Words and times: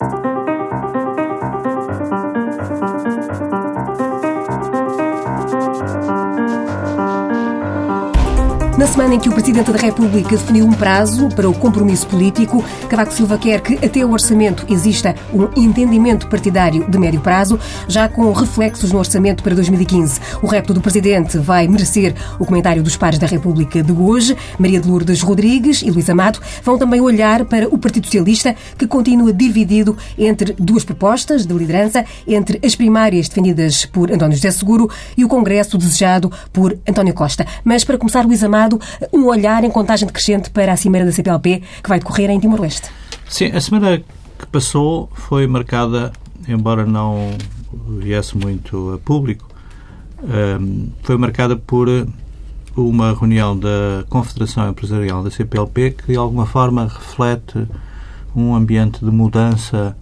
Thank 0.00 0.24
you. 0.24 0.39
Na 8.80 8.86
semana 8.86 9.14
em 9.14 9.20
que 9.20 9.28
o 9.28 9.32
Presidente 9.32 9.70
da 9.70 9.78
República 9.78 10.30
definiu 10.30 10.64
um 10.64 10.72
prazo 10.72 11.28
para 11.36 11.46
o 11.46 11.52
compromisso 11.52 12.06
político, 12.06 12.64
Cavaco 12.88 13.12
Silva 13.12 13.36
quer 13.36 13.60
que 13.60 13.74
até 13.74 14.02
o 14.02 14.10
orçamento 14.10 14.64
exista 14.70 15.14
um 15.34 15.50
entendimento 15.54 16.26
partidário 16.28 16.90
de 16.90 16.98
médio 16.98 17.20
prazo, 17.20 17.60
já 17.86 18.08
com 18.08 18.32
reflexos 18.32 18.90
no 18.90 18.98
orçamento 18.98 19.42
para 19.42 19.54
2015. 19.54 20.18
O 20.42 20.46
repto 20.46 20.72
do 20.72 20.80
Presidente 20.80 21.36
vai 21.36 21.68
merecer 21.68 22.14
o 22.38 22.46
comentário 22.46 22.82
dos 22.82 22.96
pares 22.96 23.18
da 23.18 23.26
República 23.26 23.82
de 23.82 23.92
hoje. 23.92 24.34
Maria 24.58 24.80
de 24.80 24.88
Lourdes 24.88 25.20
Rodrigues 25.20 25.82
e 25.82 25.90
Luís 25.90 26.08
Amado 26.08 26.40
vão 26.64 26.78
também 26.78 27.02
olhar 27.02 27.44
para 27.44 27.68
o 27.68 27.76
Partido 27.76 28.06
Socialista, 28.06 28.56
que 28.78 28.86
continua 28.86 29.30
dividido 29.30 29.94
entre 30.16 30.54
duas 30.58 30.84
propostas 30.84 31.44
de 31.44 31.52
liderança, 31.52 32.02
entre 32.26 32.58
as 32.64 32.74
primárias 32.74 33.28
defendidas 33.28 33.84
por 33.84 34.10
António 34.10 34.38
José 34.38 34.50
Seguro 34.50 34.88
e 35.18 35.22
o 35.22 35.28
Congresso 35.28 35.76
desejado 35.76 36.32
por 36.50 36.78
António 36.88 37.12
Costa. 37.12 37.46
Mas 37.62 37.84
para 37.84 37.98
começar, 37.98 38.24
Luís 38.24 38.42
Amado, 38.42 38.69
um 39.12 39.26
olhar 39.26 39.64
em 39.64 39.70
contagem 39.70 40.06
decrescente 40.06 40.50
para 40.50 40.72
a 40.72 40.76
cimeira 40.76 41.06
da 41.06 41.12
CPLP 41.12 41.62
que 41.82 41.88
vai 41.88 41.98
decorrer 41.98 42.30
em 42.30 42.38
Timor-Leste. 42.38 42.90
Sim, 43.28 43.46
a 43.46 43.60
semana 43.60 43.98
que 44.38 44.46
passou 44.46 45.08
foi 45.14 45.46
marcada, 45.46 46.12
embora 46.48 46.84
não 46.84 47.36
viesse 47.98 48.36
muito 48.36 48.94
a 48.94 48.98
público, 48.98 49.48
ehm, 50.22 50.88
foi 51.02 51.16
marcada 51.16 51.56
por 51.56 51.88
uma 52.76 53.12
reunião 53.12 53.58
da 53.58 54.04
Confederação 54.08 54.68
Empresarial 54.68 55.22
da 55.22 55.30
CPLP 55.30 55.90
que 55.90 56.12
de 56.12 56.16
alguma 56.16 56.46
forma 56.46 56.84
reflete 56.84 57.66
um 58.34 58.54
ambiente 58.54 59.04
de 59.04 59.10
mudança 59.10 59.96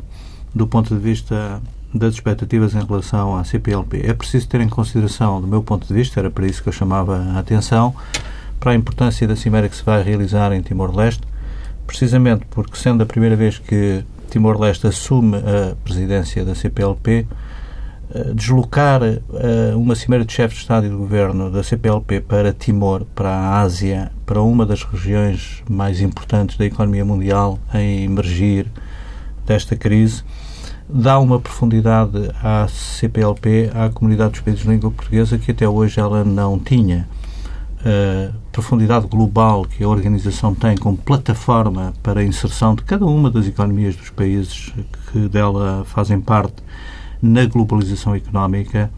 do 0.54 0.66
ponto 0.66 0.94
de 0.94 1.00
vista 1.00 1.60
das 1.94 2.14
expectativas 2.14 2.74
em 2.74 2.84
relação 2.84 3.36
à 3.36 3.44
CPLP. 3.44 4.02
É 4.04 4.12
preciso 4.12 4.48
ter 4.48 4.60
em 4.60 4.68
consideração, 4.68 5.40
do 5.40 5.46
meu 5.46 5.62
ponto 5.62 5.86
de 5.86 5.94
vista, 5.94 6.20
era 6.20 6.30
para 6.30 6.46
isso 6.46 6.62
que 6.62 6.68
eu 6.68 6.72
chamava 6.72 7.16
a 7.16 7.38
atenção, 7.38 7.94
para 8.58 8.72
a 8.72 8.74
importância 8.74 9.26
da 9.26 9.36
cimeira 9.36 9.68
que 9.68 9.76
se 9.76 9.84
vai 9.84 10.02
realizar 10.02 10.52
em 10.52 10.60
Timor-Leste, 10.60 11.22
precisamente 11.86 12.44
porque, 12.50 12.76
sendo 12.76 13.02
a 13.02 13.06
primeira 13.06 13.36
vez 13.36 13.58
que 13.58 14.04
Timor-Leste 14.30 14.86
assume 14.86 15.36
a 15.36 15.74
presidência 15.84 16.44
da 16.44 16.54
CPLP, 16.54 17.26
eh, 18.14 18.32
deslocar 18.34 19.02
eh, 19.02 19.20
uma 19.74 19.94
cimeira 19.94 20.24
de 20.24 20.32
chefes 20.32 20.56
de 20.56 20.62
Estado 20.62 20.86
e 20.86 20.88
de 20.88 20.96
Governo 20.96 21.50
da 21.50 21.62
CPLP 21.62 22.22
para 22.22 22.54
Timor, 22.54 23.04
para 23.14 23.28
a 23.28 23.60
Ásia, 23.60 24.10
para 24.24 24.40
uma 24.40 24.64
das 24.64 24.82
regiões 24.82 25.62
mais 25.68 26.00
importantes 26.00 26.56
da 26.56 26.64
economia 26.64 27.04
mundial 27.04 27.58
em 27.74 28.04
emergir 28.04 28.66
desta 29.46 29.76
crise, 29.76 30.22
dá 30.88 31.18
uma 31.18 31.38
profundidade 31.38 32.30
à 32.42 32.66
CPLP, 32.68 33.70
à 33.74 33.90
comunidade 33.90 34.32
dos 34.32 34.40
países 34.40 34.62
de 34.62 34.70
língua 34.70 34.90
portuguesa, 34.90 35.36
que 35.36 35.50
até 35.50 35.68
hoje 35.68 36.00
ela 36.00 36.24
não 36.24 36.58
tinha. 36.58 37.06
A 37.80 38.32
profundidade 38.52 39.06
global 39.06 39.64
que 39.64 39.84
a 39.84 39.88
organização 39.88 40.54
tem 40.54 40.76
como 40.76 40.96
plataforma 40.96 41.92
para 42.02 42.20
a 42.20 42.24
inserção 42.24 42.74
de 42.74 42.82
cada 42.82 43.06
uma 43.06 43.30
das 43.30 43.46
economias 43.46 43.96
dos 43.96 44.10
países 44.10 44.72
que 45.10 45.28
dela 45.28 45.84
fazem 45.86 46.20
parte 46.20 46.62
na 47.20 47.44
globalização 47.46 48.14
económica 48.14 48.90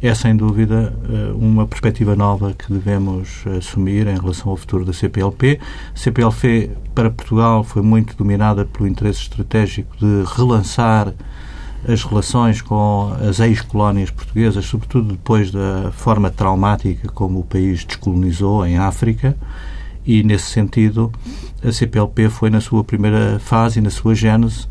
é 0.00 0.14
sem 0.14 0.36
dúvida 0.36 0.94
eh, 1.08 1.32
uma 1.34 1.66
perspectiva 1.66 2.14
nova 2.14 2.54
que 2.54 2.72
devemos 2.72 3.44
assumir 3.58 4.06
em 4.06 4.16
relação 4.16 4.50
ao 4.50 4.56
futuro 4.56 4.84
da 4.84 4.92
CPLP. 4.92 5.58
A 5.92 5.98
CPLP 5.98 6.70
para 6.94 7.10
Portugal 7.10 7.64
foi 7.64 7.82
muito 7.82 8.16
dominada 8.16 8.64
pelo 8.64 8.86
interesse 8.88 9.22
estratégico 9.22 9.96
de 9.96 10.22
relançar 10.36 11.12
as 11.86 12.02
relações 12.02 12.60
com 12.60 13.14
as 13.20 13.40
ex-colónias 13.40 14.10
portuguesas, 14.10 14.64
sobretudo 14.64 15.12
depois 15.12 15.50
da 15.50 15.90
forma 15.92 16.30
traumática 16.30 17.08
como 17.08 17.40
o 17.40 17.44
país 17.44 17.84
descolonizou 17.84 18.66
em 18.66 18.78
África, 18.78 19.36
e 20.04 20.22
nesse 20.22 20.50
sentido 20.50 21.12
a 21.62 21.70
CPLP 21.70 22.28
foi 22.28 22.50
na 22.50 22.60
sua 22.60 22.82
primeira 22.82 23.38
fase 23.38 23.78
e 23.78 23.82
na 23.82 23.90
sua 23.90 24.14
gênese 24.14 24.66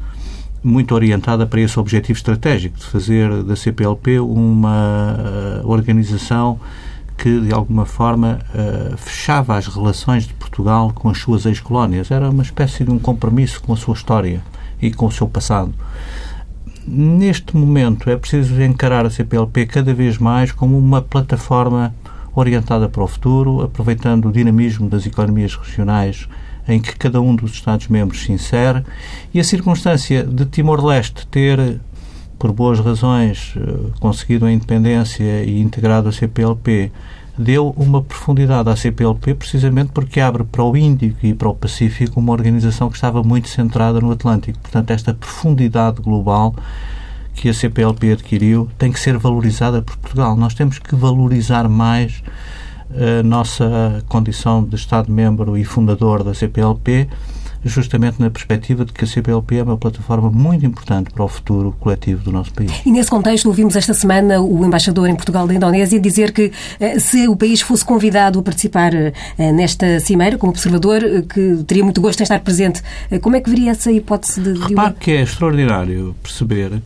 muito 0.64 0.96
orientada 0.96 1.46
para 1.46 1.62
esse 1.62 1.80
objetivo 1.80 2.18
estratégico 2.18 2.78
de 2.78 2.86
fazer 2.86 3.44
da 3.44 3.56
CPLP 3.56 4.20
uma 4.20 5.16
uh, 5.64 5.68
organização 5.68 6.60
que 7.18 7.40
de 7.42 7.54
alguma 7.54 7.86
forma 7.86 8.40
uh, 8.50 8.98
fechava 8.98 9.58
as 9.58 9.68
relações 9.68 10.28
de 10.28 10.34
Portugal 10.34 10.92
com 10.94 11.10
as 11.10 11.18
suas 11.20 11.46
ex-colónias. 11.46 12.12
Era 12.12 12.30
uma 12.30 12.44
espécie 12.44 12.84
de 12.84 12.92
um 12.92 13.00
compromisso 13.00 13.62
com 13.62 13.74
a 13.74 13.78
sua 13.78 13.94
história 13.94 14.42
e 14.82 14.92
com 14.92 15.06
o 15.06 15.12
seu 15.12 15.28
passado 15.28 15.74
neste 16.88 17.56
momento 17.56 18.10
é 18.10 18.16
preciso 18.16 18.62
encarar 18.62 19.06
a 19.06 19.10
CPLP 19.10 19.66
cada 19.66 19.94
vez 19.94 20.18
mais 20.18 20.52
como 20.52 20.78
uma 20.78 21.02
plataforma 21.02 21.94
orientada 22.34 22.88
para 22.88 23.04
o 23.04 23.08
futuro, 23.08 23.62
aproveitando 23.62 24.28
o 24.28 24.32
dinamismo 24.32 24.88
das 24.90 25.06
economias 25.06 25.56
regionais 25.56 26.28
em 26.68 26.80
que 26.80 26.96
cada 26.96 27.20
um 27.20 27.36
dos 27.36 27.52
Estados-membros 27.52 28.24
se 28.24 28.32
insere 28.32 28.84
e 29.34 29.40
a 29.40 29.44
circunstância 29.44 30.24
de 30.24 30.46
Timor-Leste 30.46 31.26
ter, 31.28 31.80
por 32.38 32.52
boas 32.52 32.80
razões, 32.80 33.54
eh, 33.56 33.92
conseguido 34.00 34.46
a 34.46 34.52
independência 34.52 35.44
e 35.44 35.60
integrado 35.60 36.10
a 36.10 36.12
CPLP 36.12 36.92
deu 37.38 37.74
uma 37.78 38.02
profundidade 38.02 38.70
à 38.70 38.76
CPLP 38.76 39.36
precisamente 39.36 39.92
porque 39.94 40.20
abre 40.20 40.44
para 40.44 40.64
o 40.64 40.76
Índico 40.76 41.26
e 41.26 41.34
para 41.34 41.50
o 41.50 41.56
Pacífico 41.56 42.20
uma 42.20 42.34
organização 42.34 42.90
que 42.90 42.96
estava 42.96 43.22
muito 43.24 43.48
centrada 43.48 44.02
no 44.02 44.12
Atlântico. 44.12 44.58
Portanto, 44.60 44.92
esta 44.92 45.14
profundidade 45.14 46.02
global 46.02 46.56
que 47.34 47.50
a 47.50 47.54
CPLP 47.54 48.14
adquiriu 48.14 48.68
tem 48.78 48.92
que 48.92 49.00
ser 49.00 49.18
valorizada 49.18 49.82
por 49.82 49.96
Portugal. 49.98 50.36
Nós 50.36 50.56
temos 50.56 50.80
que 50.80 50.96
valorizar 50.96 51.70
mais 51.70 52.24
a 52.90 53.22
nossa 53.22 54.04
condição 54.08 54.64
de 54.64 54.76
Estado-membro 54.76 55.58
e 55.58 55.64
fundador 55.64 56.24
da 56.24 56.34
CPLP 56.34 57.08
justamente 57.64 58.20
na 58.20 58.30
perspectiva 58.30 58.86
de 58.86 58.94
que 58.94 59.04
a 59.04 59.08
CPLP 59.08 59.58
é 59.58 59.64
uma 59.64 59.78
plataforma 59.78 60.30
muito 60.30 60.66
importante 60.66 61.12
para 61.12 61.24
o 61.24 61.28
futuro 61.28 61.76
coletivo 61.80 62.24
do 62.24 62.32
nosso 62.32 62.54
país. 62.54 62.72
E 62.86 62.92
nesse 62.92 63.10
contexto, 63.10 63.48
ouvimos 63.48 63.76
esta 63.76 63.94
semana 63.94 64.42
o 64.42 64.66
embaixador 64.66 65.10
em 65.10 65.16
Portugal 65.16 65.48
da 65.48 65.54
Indonésia 65.54 66.00
dizer 66.00 66.32
que 66.32 66.52
eh, 66.80 67.00
se 67.00 67.28
o 67.28 67.36
país 67.36 67.62
fosse 67.62 67.84
convidado 67.84 68.40
a 68.40 68.44
participar 68.44 68.94
eh, 68.94 69.14
nesta 69.52 70.00
cimeira 70.00 70.38
como 70.38 70.52
observador, 70.52 71.04
eh, 71.04 71.22
que 71.22 71.64
teria 71.66 71.84
muito 71.84 72.02
gosto 72.02 72.20
em 72.22 72.24
estar 72.24 72.40
presente. 72.40 72.82
Como 73.22 73.36
é 73.36 73.42
que 73.42 73.50
veria 73.50 73.72
essa 73.72 73.92
hipótese 73.92 74.42
de... 74.42 74.54
Repare 74.60 74.96
que 75.00 75.12
é 75.12 75.22
extraordinário 75.22 76.16
perceber 76.22 76.82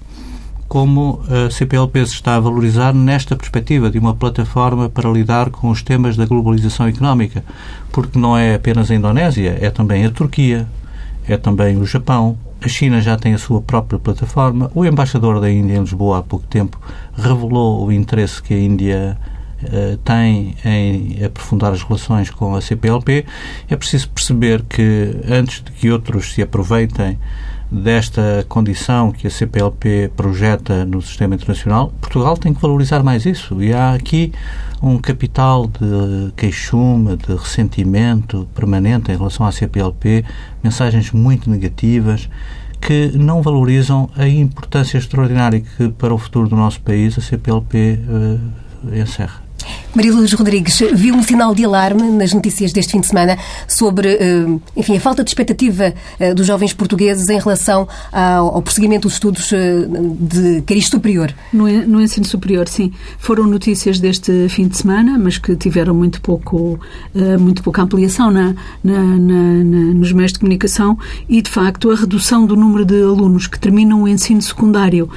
como 0.72 1.20
a 1.28 1.52
CPLP 1.52 2.06
se 2.06 2.14
está 2.14 2.38
a 2.38 2.40
valorizar 2.40 2.94
nesta 2.94 3.36
perspectiva 3.36 3.90
de 3.90 4.00
uma 4.00 4.16
plataforma 4.16 4.88
para 4.88 5.10
lidar 5.10 5.50
com 5.50 5.70
os 5.70 5.84
temas 5.84 6.16
da 6.16 6.26
globalização 6.26 6.88
económica, 6.88 7.44
porque 7.92 8.18
não 8.18 8.38
é 8.38 8.56
apenas 8.56 8.90
a 8.90 8.96
Indonésia, 8.96 9.58
é 9.60 9.70
também 9.70 10.06
a 10.06 10.10
Turquia, 10.10 10.66
é 11.28 11.36
também 11.36 11.76
o 11.76 11.86
Japão. 11.86 12.38
A 12.62 12.70
China 12.70 13.02
já 13.02 13.18
tem 13.18 13.34
a 13.34 13.38
sua 13.38 13.62
própria 13.62 14.00
plataforma. 14.00 14.72
O 14.74 14.86
embaixador 14.86 15.42
da 15.42 15.52
Índia 15.52 15.76
em 15.76 15.82
Lisboa 15.82 16.20
há 16.20 16.24
pouco 16.24 16.48
tempo 16.48 16.80
revelou 17.18 17.86
o 17.86 17.92
interesse 17.92 18.42
que 18.42 18.54
a 18.54 18.58
Índia 18.58 19.18
uh, 19.64 19.98
tem 19.98 20.56
em 20.64 21.22
aprofundar 21.26 21.74
as 21.74 21.84
relações 21.84 22.30
com 22.30 22.56
a 22.56 22.62
CPLP. 22.62 23.26
É 23.70 23.76
preciso 23.76 24.08
perceber 24.08 24.64
que 24.64 25.18
antes 25.30 25.62
de 25.62 25.70
que 25.74 25.92
outros 25.92 26.34
se 26.34 26.42
aproveitem 26.42 27.20
desta 27.72 28.46
condição 28.50 29.12
que 29.12 29.28
a 29.28 29.30
CPLP 29.30 30.12
projeta 30.16 30.84
no 30.84 31.02
sistema 31.02 31.36
internacional, 31.36 31.94
Portugal 32.02 32.36
tem 32.36 32.54
que 32.54 32.62
valorizar 32.62 33.02
mais 33.02 33.26
isso. 33.26 33.64
E 33.64 33.72
há 33.74 33.94
aqui 33.94 34.34
um 34.82 34.98
capital 34.98 35.68
de 35.68 36.34
queixume, 36.36 37.16
de 37.16 37.34
ressentimento 37.34 38.48
permanente 38.54 39.12
em 39.12 39.16
relação 39.16 39.46
à 39.46 39.52
CPLP, 39.52 40.26
mensagens 40.62 41.12
muito 41.12 41.50
negativas 41.50 42.30
que 42.82 43.12
não 43.16 43.42
valorizam 43.42 44.10
a 44.18 44.28
importância 44.28 44.98
extraordinária 44.98 45.62
que 45.62 45.90
para 45.90 46.14
o 46.14 46.18
futuro 46.18 46.50
do 46.50 46.56
nosso 46.56 46.82
país 46.82 47.18
a 47.18 47.22
CPLP 47.22 48.00
uh, 48.08 48.40
eh, 48.92 49.00
encerra. 49.00 49.42
Maria 49.94 50.14
Luz 50.14 50.32
Rodrigues, 50.32 50.82
viu 50.94 51.14
um 51.14 51.22
sinal 51.22 51.54
de 51.54 51.66
alarme 51.66 52.04
nas 52.12 52.34
notícias 52.34 52.72
deste 52.72 52.94
fim 52.94 53.02
de 53.02 53.08
semana 53.08 53.38
sobre, 53.68 54.08
eh, 54.08 54.46
enfim, 54.74 54.96
a 54.96 55.02
falta 55.02 55.22
de 55.22 55.30
expectativa 55.30 55.94
eh, 56.18 56.34
dos 56.34 56.48
jovens 56.48 56.72
portugueses 56.72 57.28
em 57.28 57.38
relação 57.38 57.86
ao 58.10 58.62
prosseguimento 58.62 59.10
dos 59.10 59.16
estudos 59.16 59.52
eh, 59.52 59.86
de 60.18 60.62
cariz 60.62 60.88
superior? 60.88 61.34
No, 61.52 61.68
no 61.86 62.02
ensino 62.02 62.26
superior, 62.26 62.70
sim. 62.70 62.94
Foram 63.20 63.46
notícias 63.46 64.00
deste 64.00 64.48
fim 64.48 64.66
de 64.70 64.78
semana, 64.78 65.20
mas 65.20 65.38
que 65.38 65.58
tiveram 65.58 65.94
muito 65.94 66.22
pouco, 66.22 66.80
muito 67.40 67.62
pouca 67.62 67.82
ampliação 67.82 68.32
na, 68.32 68.56
na, 68.82 69.04
na, 69.04 69.64
nos 69.94 70.14
meios 70.14 70.32
de 70.32 70.40
comunicação 70.40 70.98
e, 71.28 71.42
de 71.42 71.50
facto, 71.50 71.92
a 71.92 71.96
redução 71.96 72.46
do 72.46 72.56
número 72.56 72.86
de 72.86 73.02
alunos 73.02 73.46
que 73.46 73.60
terminam 73.60 74.04
o 74.04 74.08
ensino 74.08 74.42
secundário 74.42 75.10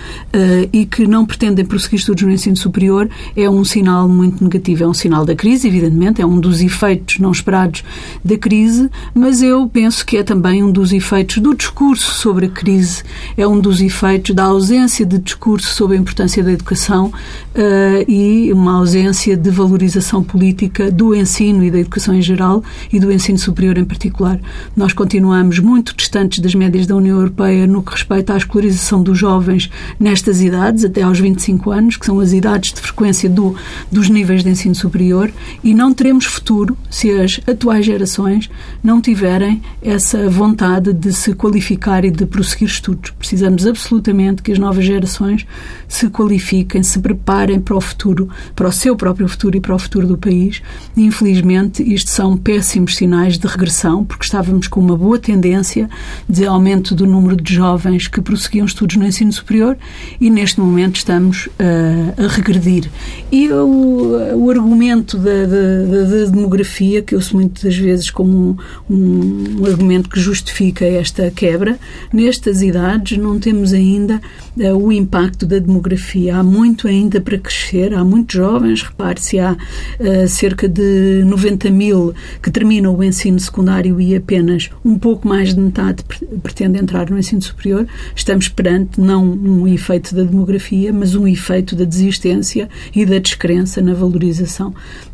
e 0.73 0.85
que 0.85 1.07
não 1.07 1.25
pretendem 1.25 1.65
prosseguir 1.65 2.01
estudos 2.01 2.25
no 2.25 2.31
ensino 2.31 2.57
superior 2.57 3.09
é 3.37 3.49
um 3.49 3.65
sinal 3.65 4.09
muito 4.09 4.43
negativo 4.43 4.64
significativo. 4.65 4.85
É 4.85 4.89
um 4.89 4.95
sinal 4.95 5.25
da 5.25 5.35
crise, 5.35 5.69
evidentemente, 5.69 6.23
é 6.23 6.27
um 6.27 6.41
dos 6.41 6.61
efeitos 6.61 7.19
não 7.19 7.31
esperados 7.31 7.85
da 8.25 8.37
crise, 8.39 8.91
mas 9.15 9.43
eu 9.43 9.69
penso 9.69 10.05
que 10.05 10.17
é 10.17 10.23
também 10.23 10.63
um 10.63 10.73
dos 10.73 10.93
efeitos 10.93 11.39
do 11.39 11.55
discurso 11.55 12.15
sobre 12.15 12.47
a 12.47 12.49
crise, 12.49 13.03
é 13.37 13.47
um 13.47 13.61
dos 13.61 13.81
efeitos 13.81 14.35
da 14.35 14.45
ausência 14.45 15.05
de 15.05 15.19
discurso 15.19 15.75
sobre 15.75 15.97
a 15.97 16.01
importância 16.01 16.43
da 16.43 16.53
educação 16.53 17.07
uh, 17.07 18.11
e 18.11 18.53
uma 18.53 18.79
ausência 18.79 19.37
de 19.37 19.51
valorização 19.51 20.23
política 20.23 20.91
do 20.91 21.15
ensino 21.15 21.65
e 21.65 21.71
da 21.71 21.79
educação 21.79 22.15
em 22.15 22.23
geral 22.23 22.63
e 22.93 22.99
do 22.99 23.13
ensino 23.13 23.39
superior 23.39 23.77
em 23.77 23.85
particular. 23.85 24.41
Nós 24.77 24.93
continuamos 24.93 25.59
muito 25.59 25.95
distantes 25.97 26.39
das 26.39 26.55
médias 26.55 26.87
da 26.87 26.97
União 26.97 27.19
Europeia 27.19 27.67
no 27.67 27.83
que 27.83 27.93
respeita 27.93 28.35
à 28.35 28.37
escolarização 28.37 29.03
dos 29.03 29.19
jovens 29.19 29.71
nestas 29.99 30.41
idades, 30.41 30.85
até 30.85 31.03
aos 31.03 31.19
25 31.19 31.71
anos, 31.71 31.97
que 31.97 32.07
são 32.07 32.21
as 32.21 32.33
idades 32.33 32.73
de 32.73 32.81
frequência 32.81 33.29
do, 33.29 33.55
dos 33.91 34.09
níveis 34.09 34.43
de 34.43 34.54
ensino 34.55 34.75
superior, 34.75 35.31
e 35.63 35.75
não 35.75 35.93
teremos 35.93 36.25
futuro 36.25 36.77
se 36.91 37.11
as 37.11 37.41
atuais 37.47 37.85
gerações 37.85 38.51
não 38.83 39.01
tiverem 39.01 39.61
essa 39.83 40.29
vontade 40.31 40.93
de 40.93 41.13
se 41.13 41.35
qualificar 41.35 42.05
e 42.05 42.11
de 42.11 42.25
prosseguir 42.25 42.69
estudos. 42.69 43.11
Precisamos 43.11 43.67
absolutamente 43.67 44.43
que 44.43 44.53
as 44.53 44.59
novas 44.59 44.85
gerações 44.85 45.47
se 45.89 46.09
qualifiquem, 46.09 46.83
se 46.83 46.99
preparem 46.99 47.61
para 47.61 47.77
o 47.77 47.81
futuro, 47.81 48.29
para 48.55 48.69
o 48.69 48.73
seu 48.73 48.97
próprio 48.97 49.29
futuro 49.29 49.57
e 49.57 49.61
para 49.61 49.75
o 49.75 49.79
futuro 49.79 50.07
do 50.07 50.17
país. 50.17 50.63
Infelizmente, 50.97 51.83
isto 51.83 52.11
são 52.11 52.37
péssimos 52.37 52.97
sinais 52.97 53.39
de 53.39 53.47
regressão, 53.47 54.05
porque 54.05 54.25
estávamos 54.25 54.69
com 54.69 54.81
uma 54.81 54.97
boa 54.97 55.19
tendência 55.19 55.89
de 56.29 56.47
aumento 56.47 56.95
do 56.95 57.07
número 57.07 57.37
de 57.37 57.55
jovens 57.55 58.09
que 58.09 58.21
prosseguiam 58.21 58.67
estudos 58.67 58.97
no 58.97 59.07
ensino 59.07 59.33
superior 59.33 59.77
e 60.21 60.31
neste 60.31 60.61
momento 60.61 60.97
estamos 60.97 61.47
uh, 61.47 62.25
a 62.25 62.29
regredir. 62.29 62.91
E 63.31 63.51
o, 63.51 64.37
o 64.37 64.44
argumento 64.51 65.17
da, 65.17 65.47
da, 65.47 66.05
da, 66.05 66.31
demografia, 66.31 67.01
que 67.03 67.15
eu 67.15 67.19
uso 67.19 67.37
muitas 67.37 67.77
vezes 67.77 68.11
como 68.11 68.59
um, 68.89 68.95
um, 68.95 69.61
um 69.61 69.67
argumento 69.67 70.09
que 70.11 70.21
justifica 70.21 70.85
esta 70.85 71.31
quebra, 71.31 71.79
nestas 72.13 72.61
idades 72.61 73.17
não 73.17 73.39
temos 73.39 73.73
ainda 73.73 74.21
uh, 74.57 74.77
o 74.77 74.93
impacto 74.93 75.47
da 75.47 75.59
demografia. 75.59 76.37
Há 76.37 76.43
muito 76.43 76.89
ainda 76.89 77.21
para 77.21 77.39
crescer, 77.39 77.95
há 77.95 78.05
muitos 78.05 78.35
jovens, 78.35 78.83
repare-se, 78.83 79.39
há 79.39 79.53
uh, 79.53 80.29
cerca 80.29 80.69
de 80.69 81.23
90 81.25 81.71
mil 81.71 82.15
que 82.43 82.51
terminam 82.51 82.95
o 82.95 83.03
ensino 83.05 83.39
secundário 83.39 84.01
e 84.01 84.15
apenas 84.15 84.69
um 84.85 84.99
pouco 84.99 85.29
mais 85.29 85.55
de 85.55 85.61
metade 85.61 86.05
pretende 86.43 86.79
entrar 86.79 87.09
no 87.09 87.19
ensino 87.19 87.41
superior. 87.41 87.87
Estamos 88.15 88.49
perante 88.49 89.01
não 89.01 89.25
um 89.25 89.67
efeito 89.69 90.15
da 90.15 90.23
demografia, 90.23 90.93
mas 90.93 91.15
um 91.15 91.27
efeito 91.27 91.75
da 91.77 91.85
desistência 91.85 92.69
e 92.95 93.07
da 93.07 93.19
descrença 93.19 93.81
na 93.81 93.95
valorização 93.95 94.34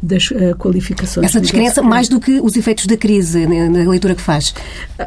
das 0.03 0.31
uh, 0.31 0.57
qualificações. 0.57 1.27
Essa 1.27 1.41
descrença 1.41 1.83
mais 1.83 2.09
do 2.09 2.21
que 2.21 2.41
os 2.41 2.57
efeitos 2.57 2.87
da 2.87 2.97
crise, 2.97 3.47
na 3.47 3.89
leitura 3.89 4.15
que 4.15 4.23
faz? 4.23 4.55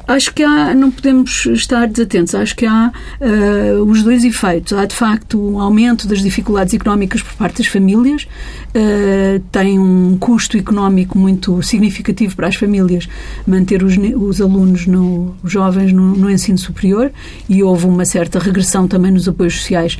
Acho 0.07 0.33
que 0.33 0.44
há, 0.44 0.74
não 0.74 0.92
podemos 0.92 1.45
estar 1.48 1.88
desatentos, 1.88 2.36
acho 2.36 2.56
que 2.56 2.65
há 2.65 2.92
uh, 3.19 3.83
os 3.83 4.04
dois 4.04 4.24
efeitos. 4.24 4.74
Há, 4.74 4.86
de 4.86 4.95
facto, 4.95 5.39
um 5.39 5.60
aumento 5.60 6.07
das 6.07 6.21
dificuldades 6.21 6.74
económicas 6.74 7.21
por 7.21 7.33
parte 7.33 7.57
das 7.60 7.68
famílias, 7.68 8.24
uh, 8.24 9.39
tem 9.51 9.80
um 9.80 10.18
custo 10.18 10.57
económico 10.57 11.18
muito 11.18 11.62
significativo 11.63 12.36
para 12.36 12.48
as 12.48 12.56
famílias 12.56 13.07
manter 13.48 13.83
os, 13.83 13.95
os 13.98 14.42
alunos, 14.42 14.86
no, 14.88 15.36
os 15.44 15.51
jovens, 15.51 15.92
no, 15.92 16.16
no, 16.16 16.30
ensino 16.30 16.57
superior 16.57 17.12
e 17.48 17.62
houve 17.62 17.86
uma 17.86 18.06
certa 18.06 18.39
regressão 18.39 18.88
também 18.88 19.12
nos 19.12 19.27
apoios 19.27 19.59
sociais 19.59 20.00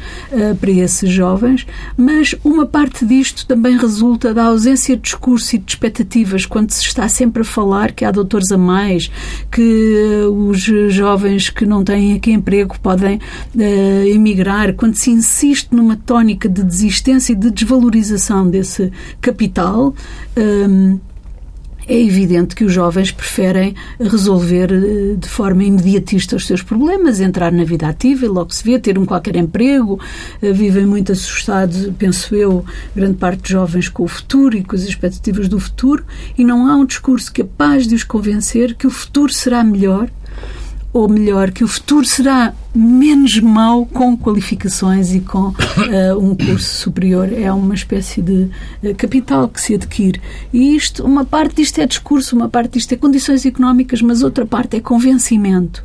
para 0.60 0.72
esses 0.72 1.10
jovens, 1.10 1.66
mas 1.96 2.34
uma 2.44 2.66
parte 2.66 3.06
disto 3.06 3.46
também 3.46 3.78
resulta 3.78 4.03
da 4.34 4.46
ausência 4.46 4.96
de 4.96 5.02
discurso 5.02 5.56
e 5.56 5.60
de 5.60 5.72
expectativas 5.72 6.46
quando 6.46 6.72
se 6.72 6.84
está 6.84 7.08
sempre 7.08 7.42
a 7.42 7.46
falar 7.46 7.92
que 7.92 8.06
há 8.06 8.12
doutores 8.12 8.52
a 8.52 8.58
mais, 8.58 9.10
que 9.52 10.22
uh, 10.26 10.50
os 10.50 10.60
jovens 10.60 11.50
que 11.50 11.66
não 11.66 11.84
têm 11.84 12.14
aqui 12.14 12.32
emprego 12.32 12.76
podem 12.80 13.18
uh, 13.18 13.62
emigrar, 14.06 14.74
quando 14.74 14.96
se 14.96 15.10
insiste 15.10 15.70
numa 15.72 15.96
tónica 15.96 16.50
de 16.50 16.64
desistência 16.64 17.34
e 17.34 17.36
de 17.36 17.50
desvalorização 17.52 18.50
desse 18.50 18.92
capital. 19.22 19.96
Um, 20.38 21.00
é 21.88 22.00
evidente 22.00 22.56
que 22.56 22.64
os 22.64 22.74
jovens 22.74 23.12
preferem 23.12 23.76
resolver 24.00 24.72
eh, 24.72 25.16
de 25.18 25.28
forma 25.28 25.64
imediatista 25.64 26.36
os 26.36 26.46
seus 26.46 26.62
problemas, 26.62 27.20
entrar 27.20 27.52
na 27.52 27.64
vida 27.64 27.88
ativa 27.88 28.26
e 28.26 28.28
logo 28.28 28.54
se 28.54 28.64
vê, 28.64 28.80
ter 28.80 28.98
um 28.98 29.06
qualquer 29.06 29.36
emprego, 29.36 30.00
eh, 30.42 30.52
vivem 30.52 30.86
muito 30.86 31.12
assustados, 31.12 31.90
penso 31.98 32.36
eu, 32.36 32.66
grande 32.96 33.18
parte 33.18 33.42
dos 33.42 33.50
jovens 33.50 33.90
com 33.90 34.04
o 34.04 34.08
futuro 34.08 34.58
e 34.58 34.64
com 34.64 34.76
as 34.76 34.84
expectativas 34.84 35.48
do 35.48 35.60
futuro, 35.60 36.06
e 36.38 36.44
não 36.44 36.68
há 36.68 36.76
um 36.76 36.86
discurso 36.86 37.34
capaz 37.34 37.88
de 37.88 37.96
os 37.96 38.04
convencer 38.04 38.76
que 38.76 38.88
o 38.88 38.92
futuro 38.92 39.34
será 39.34 39.64
melhor 39.64 40.10
ou 40.94 41.10
melhor, 41.10 41.52
que 41.52 41.64
o 41.64 41.68
futuro 41.68 42.06
será 42.06 42.54
menos 42.74 43.40
mau 43.40 43.84
com 43.84 44.16
qualificações 44.16 45.14
e 45.14 45.20
com 45.20 45.48
uh, 45.48 45.54
um 46.22 46.36
curso 46.36 46.82
superior. 46.82 47.34
É 47.34 47.52
uma 47.52 47.74
espécie 47.74 48.22
de 48.22 48.50
uh, 48.84 48.96
capital 48.96 49.50
que 49.50 49.60
se 49.60 49.74
adquire. 49.74 50.22
E 50.54 50.76
isto, 50.76 51.04
uma 51.04 51.26
parte 51.26 51.56
disto 51.56 51.82
é 51.82 51.88
discurso, 51.88 52.36
uma 52.36 52.48
parte 52.48 52.74
disto 52.74 52.94
é 52.94 52.96
condições 52.96 53.44
económicas, 53.44 54.04
mas 54.04 54.22
outra 54.22 54.46
parte 54.46 54.78
é 54.78 54.80
convencimento. 54.80 55.84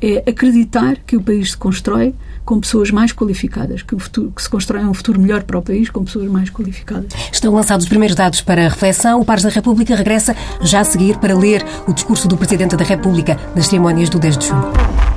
É 0.00 0.24
acreditar 0.26 0.96
que 1.06 1.16
o 1.16 1.22
país 1.22 1.50
se 1.50 1.56
constrói 1.56 2.14
com 2.46 2.60
pessoas 2.60 2.92
mais 2.92 3.12
qualificadas, 3.12 3.82
que, 3.82 3.98
futuro, 3.98 4.32
que 4.34 4.40
se 4.40 4.48
constrói 4.48 4.84
um 4.84 4.94
futuro 4.94 5.20
melhor 5.20 5.42
para 5.42 5.58
o 5.58 5.62
país 5.62 5.90
com 5.90 6.04
pessoas 6.04 6.30
mais 6.30 6.48
qualificadas. 6.48 7.12
Estão 7.30 7.52
lançados 7.52 7.84
os 7.84 7.88
primeiros 7.88 8.16
dados 8.16 8.40
para 8.40 8.68
reflexão. 8.68 9.20
O 9.20 9.24
Pares 9.24 9.42
da 9.42 9.50
República 9.50 9.96
regressa 9.96 10.34
já 10.62 10.80
a 10.80 10.84
seguir 10.84 11.18
para 11.18 11.36
ler 11.36 11.64
o 11.88 11.92
discurso 11.92 12.28
do 12.28 12.36
Presidente 12.36 12.76
da 12.76 12.84
República 12.84 13.36
nas 13.54 13.66
cerimónias 13.66 14.08
do 14.08 14.20
10 14.20 14.38
de 14.38 14.46
junho. 14.46 15.15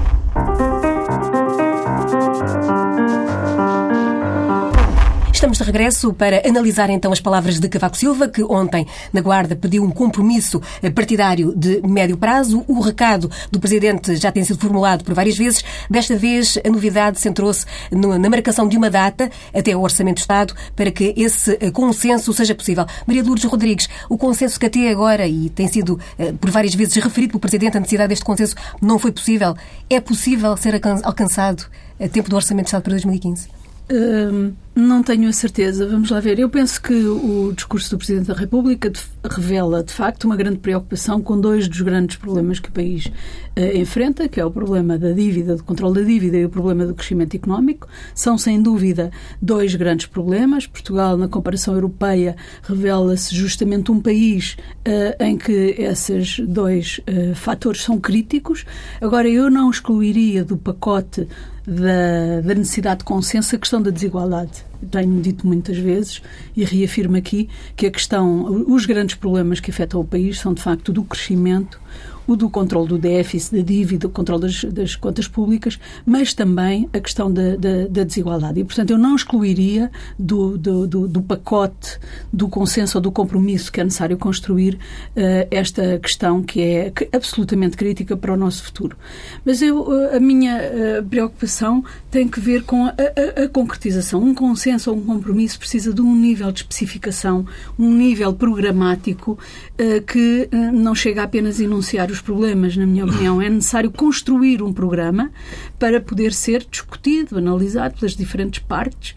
Regresso 5.64 6.14
para 6.14 6.48
analisar 6.48 6.90
então 6.90 7.12
as 7.12 7.20
palavras 7.20 7.60
de 7.60 7.68
Cavaco 7.68 7.98
Silva, 7.98 8.28
que 8.28 8.44
ontem 8.44 8.86
na 9.14 9.22
Guarda 9.22 9.56
pediu 9.56 9.84
um 9.84 9.92
compromisso 9.92 10.62
partidário 10.94 11.54
de 11.56 11.82
médio 11.82 12.18
prazo. 12.18 12.64
O 12.68 12.80
recado 12.80 13.30
do 13.52 13.60
Presidente 13.60 14.16
já 14.16 14.32
tem 14.32 14.44
sido 14.44 14.60
formulado 14.60 15.04
por 15.04 15.14
várias 15.14 15.38
vezes. 15.38 15.64
Desta 15.90 16.16
vez, 16.16 16.58
a 16.66 16.70
novidade 16.70 17.20
centrou-se 17.20 17.66
na 17.92 18.30
marcação 18.30 18.68
de 18.68 18.78
uma 18.78 18.90
data 18.90 19.30
até 19.54 19.76
o 19.76 19.82
Orçamento 19.82 20.18
do 20.18 20.22
Estado 20.22 20.54
para 20.76 20.92
que 20.92 21.14
esse 21.18 21.58
eh, 21.60 21.72
consenso 21.72 22.32
seja 22.34 22.56
possível. 22.56 22.86
Maria 23.06 23.24
Lourdes 23.24 23.46
Rodrigues, 23.46 23.88
o 24.10 24.18
consenso 24.18 24.60
que 24.60 24.66
até 24.66 24.90
agora, 24.90 25.28
e 25.28 25.50
tem 25.50 25.68
sido 25.68 26.00
eh, 26.18 26.34
por 26.34 26.50
várias 26.50 26.74
vezes 26.74 26.96
referido 26.96 27.32
pelo 27.32 27.40
Presidente, 27.40 27.78
a 27.78 27.80
necessidade 27.80 28.10
deste 28.10 28.26
consenso 28.26 28.56
não 28.82 29.00
foi 29.00 29.12
possível. 29.12 29.56
É 29.90 30.00
possível 30.00 30.56
ser 30.58 30.80
alcançado 31.04 31.66
a 32.00 32.08
tempo 32.08 32.30
do 32.30 32.36
Orçamento 32.36 32.66
do 32.66 32.68
Estado 32.68 32.84
para 32.84 32.92
2015? 32.92 33.50
Hum, 33.92 34.54
não 34.80 35.04
tenho 35.04 35.30
a 35.30 35.34
certeza. 35.34 35.88
Vamos 35.88 36.10
lá 36.10 36.20
ver. 36.20 36.40
Eu 36.40 36.50
penso 36.50 36.82
que 36.82 36.94
o 36.94 37.52
discurso 37.54 37.92
do 37.92 37.98
Presidente 37.98 38.28
da 38.28 38.34
República 38.34 38.92
revela, 39.24 39.84
de 39.84 39.94
facto, 39.94 40.26
uma 40.26 40.36
grande 40.36 40.60
preocupação 40.60 41.22
com 41.22 41.40
dois 41.40 41.68
dos 41.68 41.82
grandes 41.82 42.18
problemas 42.18 42.60
que 42.60 42.70
o 42.70 42.72
país 42.72 43.06
uh, 43.06 43.78
enfrenta, 43.78 44.28
que 44.28 44.40
é 44.40 44.46
o 44.46 44.52
problema 44.52 44.98
da 44.98 45.12
dívida, 45.12 45.56
do 45.56 45.64
controle 45.64 45.96
da 45.96 46.08
dívida 46.08 46.38
e 46.38 46.46
o 46.46 46.50
problema 46.50 46.86
do 46.86 46.94
crescimento 46.94 47.36
económico. 47.36 47.88
São, 48.14 48.38
sem 48.38 48.62
dúvida, 48.62 49.12
dois 49.42 49.76
grandes 49.76 50.06
problemas. 50.06 50.68
Portugal, 50.68 51.18
na 51.18 51.28
comparação 51.28 51.74
europeia, 51.74 52.36
revela-se 52.64 53.36
justamente 53.36 53.92
um 53.92 54.00
país 54.00 54.58
uh, 54.88 55.24
em 55.24 55.38
que 55.38 55.76
esses 55.78 56.40
dois 56.40 57.00
uh, 57.00 57.36
fatores 57.36 57.82
são 57.82 58.00
críticos. 58.00 58.66
Agora, 59.02 59.28
eu 59.28 59.50
não 59.50 59.70
excluiria 59.70 60.44
do 60.44 60.58
pacote 60.58 61.28
da, 61.66 62.42
da, 62.42 62.56
necessidade 62.56 63.00
de 63.00 63.06
consenso 63.06 63.56
a 63.56 63.60
questão 63.60 63.82
da 63.82 63.92
desigualdade. 63.92 64.69
Tenho 64.92 65.22
dito 65.22 65.46
muitas 65.46 65.78
vezes 65.78 66.22
e 66.56 66.64
reafirmo 66.64 67.18
aqui 67.18 67.50
que 67.76 67.86
a 67.86 67.92
questão, 67.92 68.66
os 68.68 68.86
grandes 68.86 69.16
problemas 69.16 69.60
que 69.60 69.72
afetam 69.72 70.00
o 70.00 70.06
país 70.06 70.40
são 70.40 70.54
de 70.54 70.62
facto 70.62 70.92
do 70.92 71.04
crescimento, 71.04 71.80
o 72.30 72.36
do 72.36 72.48
controle 72.48 72.88
do 72.88 72.98
déficit, 73.00 73.58
da 73.58 73.64
dívida, 73.64 74.06
o 74.06 74.10
controle 74.10 74.44
das, 74.44 74.64
das 74.66 74.96
contas 74.96 75.28
públicas, 75.28 75.80
mas 76.06 76.32
também 76.32 76.88
a 76.94 77.00
questão 77.00 77.32
da, 77.32 77.56
da, 77.56 77.88
da 77.90 78.04
desigualdade. 78.04 78.60
E, 78.60 78.64
portanto, 78.64 78.92
eu 78.92 79.00
não 79.00 79.16
excluiria 79.16 79.92
do, 80.18 80.56
do, 80.56 80.88
do, 80.88 81.08
do, 81.08 81.22
pacote 81.24 82.00
do 82.32 82.48
consenso 82.48 83.00
ou 83.00 83.02
do 83.02 83.12
compromisso 83.12 83.72
que 83.72 83.82
é 83.82 83.84
necessário 83.84 84.16
construir 84.16 84.76
uh, 84.76 85.48
esta 85.50 85.98
questão 85.98 86.44
que 86.44 86.62
é 86.62 86.94
absolutamente 87.12 87.76
crítica 87.76 88.16
para 88.16 88.32
o 88.32 88.38
nosso 88.38 88.64
futuro. 88.64 88.96
Mas 89.44 89.64
eu, 89.64 89.82
uh, 89.82 90.16
a 90.16 90.20
minha 90.20 90.60
uh, 91.00 91.06
preocupação 91.06 91.84
tem 92.12 92.28
que 92.28 92.40
ver 92.40 92.62
com 92.64 92.86
a, 92.86 92.90
a, 92.90 93.44
a 93.46 93.50
concretização. 93.50 94.22
Um 94.22 94.36
consenso 94.36 94.92
ou 94.92 94.98
um 94.98 95.02
compromisso 95.02 95.58
precisa 95.58 95.92
de 95.92 96.02
um 96.02 96.16
nível 96.16 96.52
de 96.52 96.60
especificação, 96.60 97.44
um 97.78 97.92
nível 97.92 98.34
programático 98.34 99.38
que 100.08 100.50
não 100.74 100.94
chega 100.94 101.24
apenas 101.24 101.60
a 101.60 101.64
enunciar 101.64 102.12
os 102.12 102.19
problemas, 102.22 102.76
na 102.76 102.86
minha 102.86 103.06
opinião. 103.06 103.42
É 103.42 103.50
necessário 103.50 103.92
construir 103.92 104.62
um 104.62 104.74
programa 104.74 105.32
para 105.78 106.00
poder 106.00 106.34
ser 106.34 106.66
discutido, 106.70 107.38
analisado 107.38 107.98
pelas 108.00 108.16
diferentes 108.16 108.60
partes 108.60 109.16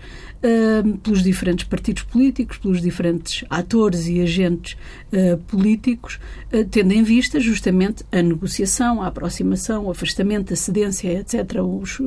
pelos 1.02 1.22
diferentes 1.22 1.64
partidos 1.64 2.02
políticos, 2.02 2.58
pelos 2.58 2.82
diferentes 2.82 3.44
atores 3.48 4.08
e 4.08 4.20
agentes 4.20 4.76
uh, 5.12 5.38
políticos, 5.44 6.18
uh, 6.52 6.64
tendo 6.68 6.92
em 6.92 7.02
vista 7.02 7.38
justamente 7.38 8.04
a 8.10 8.20
negociação, 8.20 9.00
a 9.00 9.06
aproximação, 9.06 9.86
o 9.86 9.90
afastamento, 9.90 10.52
a 10.52 10.56
cedência, 10.56 11.20
etc. 11.20 11.62
Os 11.62 12.00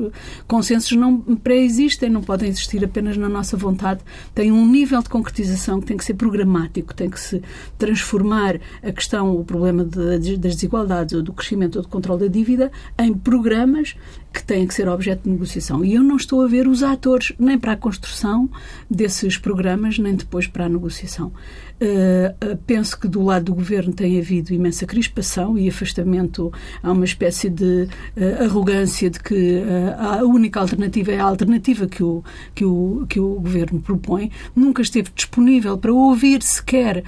consensos 0.46 0.92
não 0.92 1.18
pré-existem, 1.36 2.10
não 2.10 2.22
podem 2.22 2.48
existir 2.48 2.84
apenas 2.84 3.16
na 3.16 3.28
nossa 3.28 3.56
vontade, 3.56 4.00
têm 4.34 4.52
um 4.52 4.66
nível 4.66 5.02
de 5.02 5.08
concretização 5.08 5.80
que 5.80 5.86
tem 5.86 5.96
que 5.96 6.04
ser 6.04 6.14
programático, 6.14 6.94
tem 6.94 7.08
que 7.08 7.18
se 7.18 7.42
transformar 7.78 8.60
a 8.82 8.92
questão, 8.92 9.34
o 9.34 9.44
problema 9.44 9.84
de, 9.84 10.36
das 10.36 10.54
desigualdades 10.54 11.14
ou 11.14 11.22
do 11.22 11.32
crescimento 11.32 11.76
ou 11.76 11.82
do 11.82 11.88
controle 11.88 12.20
da 12.20 12.26
dívida 12.26 12.70
em 12.98 13.14
programas 13.14 13.96
que 14.36 14.44
têm 14.44 14.66
que 14.66 14.74
ser 14.74 14.86
objeto 14.86 15.22
de 15.24 15.30
negociação. 15.30 15.82
E 15.82 15.94
eu 15.94 16.02
não 16.02 16.16
estou 16.16 16.42
a 16.42 16.46
ver 16.46 16.68
os 16.68 16.82
atores 16.82 17.32
nem 17.38 17.58
para 17.58 17.72
a 17.72 17.76
construção 17.76 18.50
desses 18.90 19.38
programas, 19.38 19.98
nem 19.98 20.14
depois 20.14 20.46
para 20.46 20.66
a 20.66 20.68
negociação. 20.68 21.32
Uh, 21.76 22.56
penso 22.66 23.00
que 23.00 23.08
do 23.08 23.22
lado 23.22 23.46
do 23.46 23.54
governo 23.54 23.94
tem 23.94 24.18
havido 24.18 24.52
imensa 24.52 24.84
crispação 24.84 25.56
e 25.56 25.70
afastamento. 25.70 26.52
Há 26.82 26.92
uma 26.92 27.06
espécie 27.06 27.48
de 27.48 27.88
uh, 28.14 28.44
arrogância 28.44 29.08
de 29.08 29.20
que 29.20 29.62
uh, 29.62 30.20
a 30.20 30.24
única 30.24 30.60
alternativa 30.60 31.12
é 31.12 31.18
a 31.18 31.24
alternativa 31.24 31.86
que 31.86 32.02
o, 32.02 32.22
que, 32.54 32.64
o, 32.64 33.06
que 33.08 33.18
o 33.18 33.40
governo 33.40 33.80
propõe. 33.80 34.30
Nunca 34.54 34.82
esteve 34.82 35.10
disponível 35.14 35.78
para 35.78 35.92
ouvir 35.92 36.42
sequer 36.42 37.04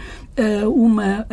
uma 0.73 1.27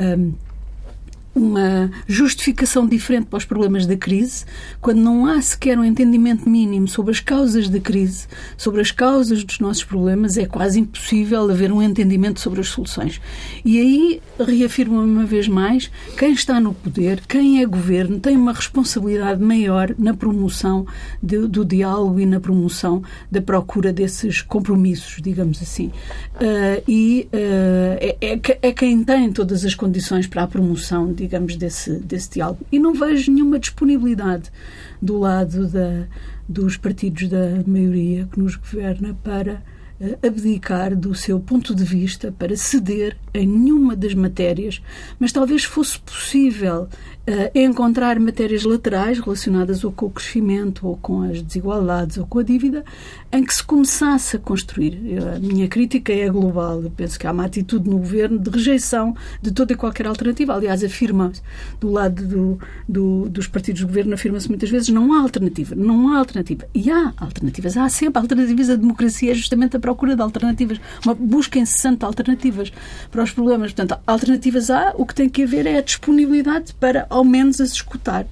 uma 1.35 1.91
justificação 2.07 2.87
diferente 2.87 3.25
para 3.25 3.37
os 3.37 3.45
problemas 3.45 3.85
da 3.85 3.97
crise, 3.97 4.45
quando 4.79 4.99
não 4.99 5.25
há 5.25 5.41
sequer 5.41 5.77
um 5.77 5.83
entendimento 5.83 6.49
mínimo 6.49 6.87
sobre 6.87 7.11
as 7.11 7.19
causas 7.19 7.67
da 7.67 7.79
crise, 7.79 8.25
sobre 8.57 8.79
as 8.79 8.89
causas 8.89 9.43
dos 9.43 9.59
nossos 9.59 9.83
problemas, 9.83 10.37
é 10.37 10.45
quase 10.45 10.79
impossível 10.79 11.51
haver 11.51 11.71
um 11.71 11.81
entendimento 11.81 12.39
sobre 12.39 12.61
as 12.61 12.69
soluções. 12.69 13.19
E 13.65 13.79
aí 13.79 14.21
reafirmo 14.39 15.01
uma 15.01 15.25
vez 15.25 15.47
mais: 15.47 15.91
quem 16.17 16.31
está 16.31 16.59
no 16.59 16.73
poder, 16.73 17.21
quem 17.27 17.61
é 17.61 17.65
governo, 17.65 18.19
tem 18.19 18.37
uma 18.37 18.53
responsabilidade 18.53 19.43
maior 19.43 19.93
na 19.97 20.13
promoção 20.13 20.87
de, 21.21 21.47
do 21.47 21.65
diálogo 21.65 22.19
e 22.19 22.25
na 22.25 22.39
promoção 22.39 23.03
da 23.29 23.41
procura 23.41 23.91
desses 23.91 24.41
compromissos, 24.41 25.21
digamos 25.21 25.61
assim. 25.61 25.87
Uh, 26.35 26.81
e 26.87 27.27
uh, 27.33 27.97
é, 27.99 28.17
é, 28.21 28.39
é 28.61 28.71
quem 28.71 29.03
tem 29.03 29.33
todas 29.33 29.65
as 29.65 29.75
condições 29.75 30.27
para 30.27 30.43
a 30.43 30.47
promoção 30.47 31.11
de 31.11 31.24
digamos, 31.25 31.55
desse, 31.55 31.99
desse 31.99 32.31
diálogo. 32.31 32.65
E 32.71 32.79
não 32.79 32.93
vejo 32.93 33.31
nenhuma 33.31 33.59
disponibilidade 33.59 34.51
do 35.01 35.17
lado 35.17 35.67
da, 35.67 36.05
dos 36.47 36.77
partidos 36.77 37.29
da 37.29 37.63
maioria 37.65 38.27
que 38.31 38.39
nos 38.39 38.55
governa 38.55 39.15
para 39.23 39.61
abdicar 40.21 40.95
do 40.95 41.15
seu 41.15 41.39
ponto 41.39 41.73
de 41.73 41.83
vista, 41.83 42.33
para 42.37 42.55
ceder 42.57 43.17
em 43.33 43.47
nenhuma 43.47 43.95
das 43.95 44.13
matérias, 44.13 44.81
mas 45.19 45.31
talvez 45.31 45.63
fosse 45.63 45.99
possível 45.99 46.83
uh, 46.83 47.51
encontrar 47.53 48.19
matérias 48.19 48.63
laterais 48.63 49.19
relacionadas 49.19 49.83
ou 49.83 49.91
com 49.91 50.07
o 50.07 50.09
crescimento, 50.09 50.87
ou 50.87 50.97
com 50.97 51.21
as 51.21 51.41
desigualdades, 51.41 52.17
ou 52.17 52.25
com 52.25 52.39
a 52.39 52.43
dívida, 52.43 52.83
em 53.31 53.43
que 53.43 53.53
se 53.53 53.63
começasse 53.63 54.35
a 54.35 54.39
construir. 54.39 54.99
A 55.35 55.39
minha 55.39 55.67
crítica 55.67 56.13
é 56.13 56.29
global. 56.29 56.81
Eu 56.81 56.91
penso 56.91 57.19
que 57.19 57.27
há 57.27 57.31
uma 57.31 57.45
atitude 57.45 57.89
no 57.89 57.97
governo 57.97 58.39
de 58.39 58.49
rejeição 58.49 59.15
de 59.41 59.51
toda 59.51 59.73
e 59.73 59.75
qualquer 59.75 60.07
alternativa. 60.07 60.53
Aliás, 60.53 60.83
afirma-se 60.83 61.41
do 61.79 61.91
lado 61.91 62.25
do, 62.25 62.59
do, 62.87 63.29
dos 63.29 63.47
partidos 63.47 63.81
do 63.81 63.87
governo, 63.87 64.13
afirma-se 64.13 64.47
muitas 64.49 64.69
vezes 64.69 64.89
não 64.89 65.13
há 65.13 65.21
alternativa. 65.21 65.75
Não 65.75 66.13
há 66.13 66.19
alternativa. 66.19 66.67
E 66.73 66.89
há 66.89 67.13
alternativas. 67.17 67.75
Há 67.75 67.89
sempre 67.89 68.21
alternativas. 68.21 68.69
A 68.69 68.75
democracia 68.75 69.31
é 69.31 69.35
justamente 69.35 69.75
a 69.75 69.79
procura 69.85 70.15
de 70.15 70.21
alternativas. 70.23 70.81
Uma 71.05 71.13
busca 71.13 71.59
incessante 71.59 71.99
de 71.99 72.05
alternativas 72.05 72.73
para 73.11 73.23
os 73.23 73.31
problemas. 73.31 73.71
Portanto, 73.71 74.01
alternativas 74.07 74.71
há. 74.71 74.93
O 74.97 75.05
que 75.05 75.13
tem 75.13 75.29
que 75.29 75.43
haver 75.43 75.67
é 75.67 75.77
a 75.77 75.81
disponibilidade 75.81 76.73
para 76.73 77.05
ao 77.07 77.23
menos 77.23 77.61
a 77.61 77.65
se 77.67 77.73
escutar. 77.73 78.25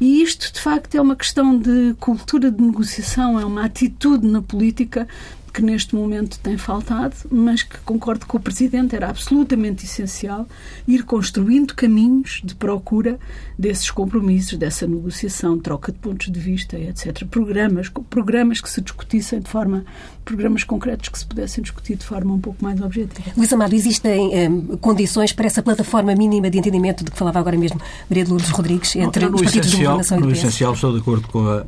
E 0.00 0.22
isto, 0.22 0.52
de 0.52 0.60
facto, 0.60 0.94
é 0.94 1.00
uma 1.00 1.14
questão 1.14 1.56
de 1.56 1.94
cultura 2.00 2.50
de 2.50 2.62
negociação, 2.62 3.38
é 3.38 3.44
uma 3.44 3.64
atitude 3.64 4.26
na 4.26 4.42
política 4.42 5.06
que 5.54 5.62
neste 5.62 5.94
momento 5.94 6.36
tem 6.40 6.58
faltado, 6.58 7.14
mas 7.30 7.62
que 7.62 7.78
concordo 7.84 8.26
com 8.26 8.36
o 8.36 8.40
Presidente, 8.40 8.96
era 8.96 9.08
absolutamente 9.08 9.84
essencial 9.84 10.48
ir 10.86 11.04
construindo 11.04 11.74
caminhos 11.74 12.42
de 12.44 12.56
procura 12.56 13.20
desses 13.56 13.88
compromissos, 13.88 14.58
dessa 14.58 14.84
negociação, 14.84 15.56
troca 15.56 15.92
de 15.92 15.98
pontos 15.98 16.30
de 16.30 16.40
vista, 16.40 16.76
etc. 16.76 17.24
Programas, 17.26 17.88
programas 18.10 18.60
que 18.60 18.68
se 18.68 18.80
discutissem 18.80 19.38
de 19.38 19.48
forma, 19.48 19.84
programas 20.24 20.64
concretos 20.64 21.08
que 21.08 21.18
se 21.20 21.24
pudessem 21.24 21.62
discutir 21.62 21.94
de 21.96 22.04
forma 22.04 22.34
um 22.34 22.40
pouco 22.40 22.62
mais 22.64 22.80
objetiva. 22.80 23.30
Luís 23.36 23.52
Amado, 23.52 23.76
existem 23.76 24.48
um, 24.48 24.76
condições 24.78 25.32
para 25.32 25.46
essa 25.46 25.62
plataforma 25.62 26.16
mínima 26.16 26.50
de 26.50 26.58
entendimento 26.58 27.04
de 27.04 27.12
que 27.12 27.16
falava 27.16 27.38
agora 27.38 27.56
mesmo 27.56 27.80
Maria 28.10 28.24
de 28.24 28.30
Lourdes 28.30 28.50
Rodrigues 28.50 28.96
entre 28.96 29.26
os 29.26 29.40
partidos 29.40 29.70
de 29.70 29.76
governação 29.76 30.18
e 30.18 30.20
do 30.20 30.26
No 30.26 30.32
essencial, 30.32 30.72
estou 30.72 30.92
de 30.92 30.98
acordo 30.98 31.28
com 31.28 31.46
a 31.46 31.64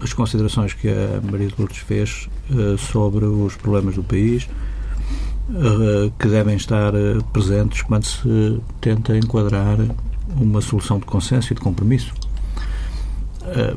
as 0.00 0.12
considerações 0.12 0.72
que 0.72 0.88
a 0.88 1.20
Maria 1.30 1.48
de 1.48 1.54
Lourdes 1.58 1.78
fez 1.78 2.28
uh, 2.50 2.78
sobre 2.78 3.24
os 3.24 3.56
problemas 3.56 3.96
do 3.96 4.04
país, 4.04 4.48
uh, 5.50 6.10
que 6.18 6.28
devem 6.28 6.56
estar 6.56 6.94
uh, 6.94 7.22
presentes 7.32 7.82
quando 7.82 8.04
se 8.04 8.60
tenta 8.80 9.16
enquadrar 9.16 9.78
uma 10.36 10.60
solução 10.60 10.98
de 10.98 11.06
consenso 11.06 11.52
e 11.52 11.56
de 11.56 11.60
compromisso. 11.60 12.12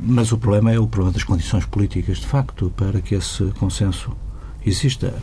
mas 0.01 0.33
o 0.33 0.37
problema 0.37 0.71
é 0.71 0.77
o 0.77 0.85
problema 0.85 1.13
das 1.13 1.23
condições 1.23 1.65
políticas, 1.65 2.17
de 2.17 2.27
facto, 2.27 2.71
para 2.75 2.99
que 2.99 3.15
esse 3.15 3.45
consenso 3.57 4.11
exista. 4.65 5.15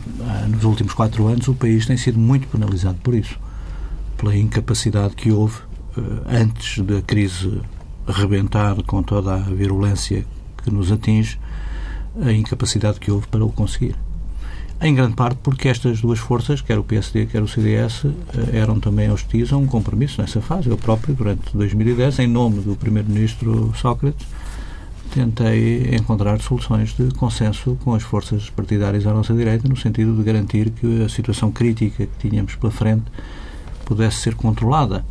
nos 0.49 0.63
últimos 0.63 0.93
quatro 0.93 1.27
anos, 1.27 1.47
o 1.47 1.53
país 1.53 1.85
tem 1.85 1.95
sido 1.95 2.17
muito 2.17 2.47
penalizado 2.47 2.97
por 3.03 3.13
isso, 3.13 3.37
pela 4.17 4.35
incapacidade 4.35 5.15
que 5.15 5.31
houve 5.31 5.59
antes 6.27 6.83
da 6.83 6.99
crise 7.03 7.61
rebentar 8.07 8.81
com 8.83 9.03
toda 9.03 9.35
a 9.35 9.37
virulência 9.37 10.25
que 10.69 10.75
nos 10.75 10.91
atinge 10.91 11.39
a 12.21 12.31
incapacidade 12.31 12.99
que 12.99 13.11
houve 13.11 13.27
para 13.27 13.43
o 13.43 13.51
conseguir. 13.51 13.95
Em 14.81 14.95
grande 14.95 15.13
parte 15.13 15.37
porque 15.43 15.67
estas 15.67 15.99
duas 15.99 16.19
forças, 16.19 16.61
quer 16.61 16.79
o 16.79 16.83
PSD, 16.83 17.25
quer 17.25 17.41
o 17.41 17.47
CDS, 17.47 18.05
eh, 18.05 18.57
eram 18.57 18.79
também 18.79 19.11
hostis 19.11 19.51
a 19.51 19.57
um 19.57 19.65
compromisso 19.65 20.21
nessa 20.21 20.41
fase. 20.41 20.69
Eu 20.69 20.77
próprio, 20.77 21.13
durante 21.13 21.55
2010, 21.55 22.19
em 22.19 22.27
nome 22.27 22.61
do 22.61 22.77
Primeiro-Ministro 22.77 23.73
Sócrates, 23.75 24.25
tentei 25.13 25.95
encontrar 25.95 26.39
soluções 26.39 26.95
de 26.95 27.13
consenso 27.15 27.77
com 27.83 27.93
as 27.93 28.03
forças 28.03 28.49
partidárias 28.49 29.05
à 29.05 29.13
nossa 29.13 29.33
direita, 29.33 29.67
no 29.67 29.75
sentido 29.75 30.15
de 30.15 30.23
garantir 30.23 30.69
que 30.69 31.03
a 31.03 31.09
situação 31.09 31.51
crítica 31.51 32.05
que 32.05 32.29
tínhamos 32.29 32.55
pela 32.55 32.71
frente 32.71 33.05
pudesse 33.83 34.17
ser 34.17 34.35
controlada. 34.35 35.03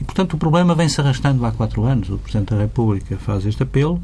E, 0.00 0.04
portanto, 0.04 0.34
o 0.34 0.38
problema 0.38 0.76
vem-se 0.76 1.00
arrastando 1.00 1.44
há 1.44 1.50
quatro 1.50 1.84
anos. 1.84 2.08
O 2.08 2.18
Presidente 2.18 2.54
da 2.54 2.60
República 2.60 3.16
faz 3.16 3.44
este 3.46 3.62
apelo, 3.64 4.00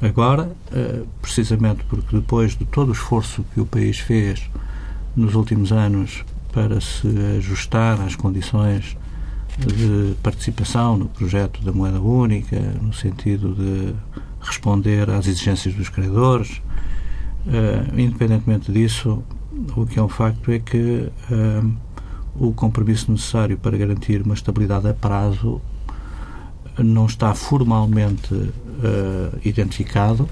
Agora, 0.00 0.50
eh, 0.72 1.02
precisamente 1.20 1.84
porque 1.84 2.16
depois 2.16 2.56
de 2.56 2.64
todo 2.64 2.88
o 2.88 2.92
esforço 2.92 3.44
que 3.52 3.60
o 3.60 3.66
país 3.66 3.98
fez 3.98 4.50
nos 5.14 5.34
últimos 5.34 5.72
anos 5.72 6.24
para 6.52 6.80
se 6.80 7.06
ajustar 7.36 8.00
às 8.00 8.16
condições 8.16 8.96
de 9.58 10.14
participação 10.22 10.96
no 10.96 11.06
projeto 11.06 11.62
da 11.62 11.70
moeda 11.70 12.00
única, 12.00 12.58
no 12.80 12.94
sentido 12.94 13.54
de 13.54 13.94
responder 14.40 15.10
às 15.10 15.26
exigências 15.26 15.74
dos 15.74 15.90
credores, 15.90 16.62
eh, 17.46 17.84
independentemente 17.94 18.72
disso, 18.72 19.22
o 19.76 19.84
que 19.84 19.98
é 19.98 20.02
um 20.02 20.08
facto 20.08 20.50
é 20.50 20.58
que 20.58 21.10
eh, 21.30 21.62
o 22.36 22.52
compromisso 22.52 23.12
necessário 23.12 23.58
para 23.58 23.76
garantir 23.76 24.22
uma 24.22 24.34
estabilidade 24.34 24.88
a 24.88 24.94
prazo 24.94 25.60
não 26.78 27.04
está 27.04 27.34
formalmente 27.34 28.50
uh, 28.80 29.38
identificado. 29.44 30.28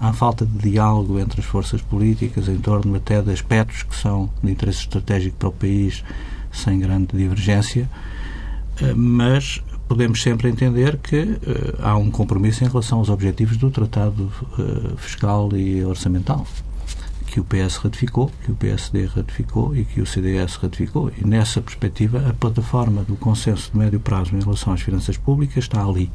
Há 0.00 0.12
falta 0.12 0.44
de 0.44 0.70
diálogo 0.70 1.20
entre 1.20 1.40
as 1.40 1.46
forças 1.46 1.80
políticas 1.80 2.48
em 2.48 2.56
torno 2.56 2.96
até 2.96 3.22
de 3.22 3.30
aspectos 3.30 3.84
que 3.84 3.94
são 3.94 4.28
de 4.42 4.50
interesse 4.50 4.80
estratégico 4.80 5.36
para 5.36 5.48
o 5.48 5.52
país, 5.52 6.02
sem 6.50 6.80
grande 6.80 7.16
divergência, 7.16 7.88
uh, 8.82 8.96
mas 8.96 9.62
podemos 9.86 10.20
sempre 10.20 10.48
entender 10.48 10.96
que 10.96 11.38
há 11.80 11.96
um 11.96 12.10
compromisso 12.10 12.64
em 12.64 12.66
relação 12.66 12.98
aos 12.98 13.08
objetivos 13.08 13.56
do 13.56 13.70
Tratado 13.70 14.32
Fiscal 14.96 15.56
e 15.56 15.84
Orçamental 15.84 16.44
que 17.36 17.40
o 17.40 17.44
PS 17.44 17.76
ratificou, 17.76 18.30
que 18.44 18.50
o 18.50 18.54
PSD 18.54 19.04
ratificou 19.04 19.76
e 19.76 19.84
que 19.84 20.00
o 20.00 20.06
CDS 20.06 20.56
ratificou. 20.56 21.10
E 21.18 21.26
nessa 21.26 21.60
perspectiva, 21.60 22.26
a 22.28 22.32
plataforma 22.32 23.02
do 23.02 23.14
consenso 23.16 23.70
de 23.72 23.76
médio 23.76 24.00
prazo 24.00 24.34
em 24.34 24.40
relação 24.40 24.72
às 24.72 24.80
finanças 24.80 25.18
públicas 25.18 25.64
está 25.64 25.84
ali. 25.84 26.10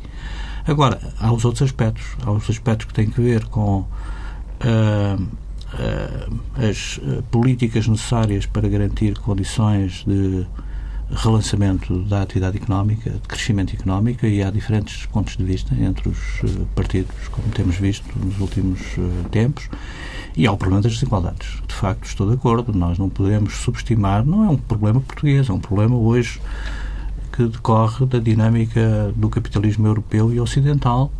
Agora, 0.65 0.99
há 1.19 1.31
os 1.31 1.45
outros 1.45 1.63
aspectos. 1.63 2.05
Há 2.23 2.31
os 2.31 2.49
aspectos 2.49 2.85
que 2.85 2.93
têm 2.93 3.09
que 3.09 3.21
ver 3.21 3.45
com 3.45 3.79
uh, 3.79 5.27
as 6.55 6.99
políticas 7.29 7.87
necessárias 7.87 8.45
para 8.45 8.67
garantir 8.67 9.17
condições 9.19 10.03
de 10.05 10.45
relançamento 11.13 12.03
da 12.03 12.21
atividade 12.21 12.57
económica, 12.57 13.09
de 13.09 13.19
crescimento 13.27 13.75
económico, 13.75 14.25
e 14.25 14.41
há 14.41 14.49
diferentes 14.49 15.05
pontos 15.07 15.35
de 15.35 15.43
vista 15.43 15.75
entre 15.75 16.07
os 16.07 16.17
partidos, 16.73 17.27
como 17.29 17.49
temos 17.49 17.75
visto 17.75 18.07
nos 18.17 18.39
últimos 18.39 18.79
tempos, 19.29 19.69
e 20.35 20.47
há 20.47 20.51
o 20.51 20.57
problema 20.57 20.81
das 20.81 20.93
desigualdades. 20.93 21.61
De 21.67 21.73
facto, 21.73 22.05
estou 22.05 22.27
de 22.29 22.35
acordo, 22.35 22.73
nós 22.73 22.97
não 22.97 23.09
podemos 23.09 23.55
subestimar, 23.55 24.25
não 24.25 24.45
é 24.45 24.49
um 24.49 24.57
problema 24.57 25.01
português, 25.01 25.49
é 25.49 25.53
um 25.53 25.59
problema 25.59 25.97
hoje 25.97 26.39
que 27.31 27.47
decorre 27.47 28.05
da 28.05 28.19
dinâmica 28.19 29.13
do 29.15 29.29
capitalismo 29.29 29.87
europeu 29.87 30.33
e 30.33 30.39
ocidental, 30.39 31.11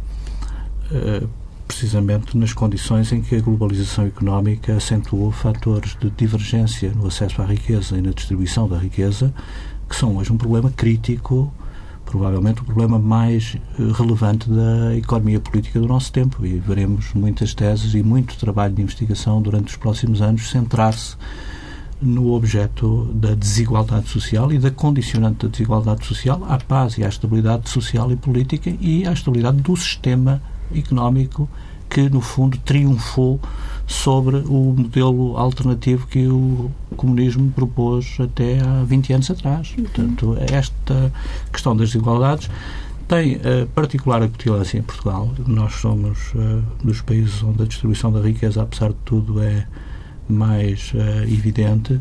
eh, 0.91 1.23
precisamente 1.67 2.37
nas 2.37 2.51
condições 2.51 3.11
em 3.13 3.21
que 3.21 3.35
a 3.35 3.41
globalização 3.41 4.05
económica 4.05 4.75
acentuou 4.75 5.31
fatores 5.31 5.95
de 5.99 6.09
divergência 6.09 6.91
no 6.93 7.07
acesso 7.07 7.41
à 7.41 7.45
riqueza 7.45 7.97
e 7.97 8.01
na 8.01 8.11
distribuição 8.11 8.67
da 8.67 8.77
riqueza, 8.77 9.33
que 9.87 9.95
são 9.95 10.17
hoje 10.17 10.33
um 10.33 10.37
problema 10.37 10.69
crítico, 10.69 11.51
provavelmente 12.05 12.61
o 12.61 12.65
problema 12.65 12.99
mais 12.99 13.57
eh, 13.79 13.83
relevante 13.93 14.49
da 14.49 14.95
economia 14.97 15.39
política 15.39 15.79
do 15.79 15.87
nosso 15.87 16.11
tempo. 16.11 16.45
E 16.45 16.59
veremos 16.59 17.13
muitas 17.13 17.53
teses 17.53 17.93
e 17.93 18.03
muito 18.03 18.37
trabalho 18.37 18.73
de 18.73 18.81
investigação 18.81 19.41
durante 19.41 19.69
os 19.69 19.77
próximos 19.77 20.21
anos 20.21 20.49
centrar-se 20.49 21.15
no 22.01 22.33
objeto 22.33 23.09
da 23.13 23.35
desigualdade 23.35 24.09
social 24.09 24.51
e 24.51 24.57
da 24.57 24.71
condicionante 24.71 25.45
da 25.45 25.51
desigualdade 25.51 26.05
social 26.05 26.43
à 26.47 26.57
paz 26.57 26.97
e 26.97 27.03
à 27.03 27.07
estabilidade 27.07 27.69
social 27.69 28.11
e 28.11 28.15
política 28.15 28.73
e 28.79 29.07
à 29.07 29.11
estabilidade 29.11 29.61
do 29.61 29.75
sistema 29.75 30.41
económico 30.75 31.47
que, 31.89 32.09
no 32.09 32.21
fundo, 32.21 32.57
triunfou 32.59 33.39
sobre 33.85 34.37
o 34.37 34.73
modelo 34.77 35.37
alternativo 35.37 36.07
que 36.07 36.25
o 36.27 36.71
comunismo 36.95 37.51
propôs 37.51 38.17
até 38.19 38.61
há 38.61 38.83
20 38.83 39.13
anos 39.13 39.31
atrás. 39.31 39.75
Uhum. 39.77 39.83
Portanto, 39.83 40.37
esta 40.49 41.13
questão 41.51 41.75
das 41.75 41.89
desigualdades 41.89 42.49
tem 43.07 43.35
uh, 43.35 43.67
particular 43.75 44.23
acutilância 44.23 44.77
em 44.77 44.81
Portugal. 44.81 45.29
Nós 45.45 45.73
somos 45.73 46.33
uh, 46.33 46.63
dos 46.81 47.01
países 47.01 47.43
onde 47.43 47.61
a 47.63 47.65
distribuição 47.65 48.09
da 48.09 48.21
riqueza, 48.21 48.61
apesar 48.61 48.89
de 48.89 48.97
tudo, 49.03 49.43
é 49.43 49.67
mais 50.31 50.91
uh, 50.93 51.23
evidente 51.23 51.99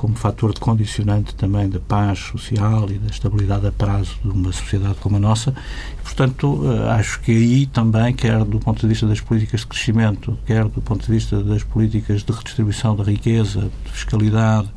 como 0.00 0.14
fator 0.14 0.54
de 0.54 0.60
condicionante 0.60 1.34
também 1.34 1.68
da 1.68 1.78
paz 1.78 2.18
social 2.18 2.90
e 2.90 2.98
da 2.98 3.10
estabilidade 3.10 3.66
a 3.66 3.72
prazo 3.72 4.16
de 4.24 4.30
uma 4.30 4.50
sociedade 4.50 4.94
como 4.94 5.16
a 5.16 5.20
nossa. 5.20 5.54
Portanto, 6.02 6.54
uh, 6.54 6.88
acho 6.88 7.20
que 7.20 7.32
aí 7.32 7.66
também, 7.66 8.14
quer 8.14 8.42
do 8.44 8.58
ponto 8.58 8.80
de 8.80 8.86
vista 8.86 9.06
das 9.06 9.20
políticas 9.20 9.60
de 9.60 9.66
crescimento, 9.66 10.38
quer 10.46 10.64
do 10.64 10.80
ponto 10.80 11.04
de 11.04 11.12
vista 11.12 11.42
das 11.42 11.62
políticas 11.62 12.22
de 12.22 12.32
redistribuição 12.32 12.96
da 12.96 13.04
riqueza, 13.04 13.70
de 13.84 13.92
fiscalidade, 13.92 14.70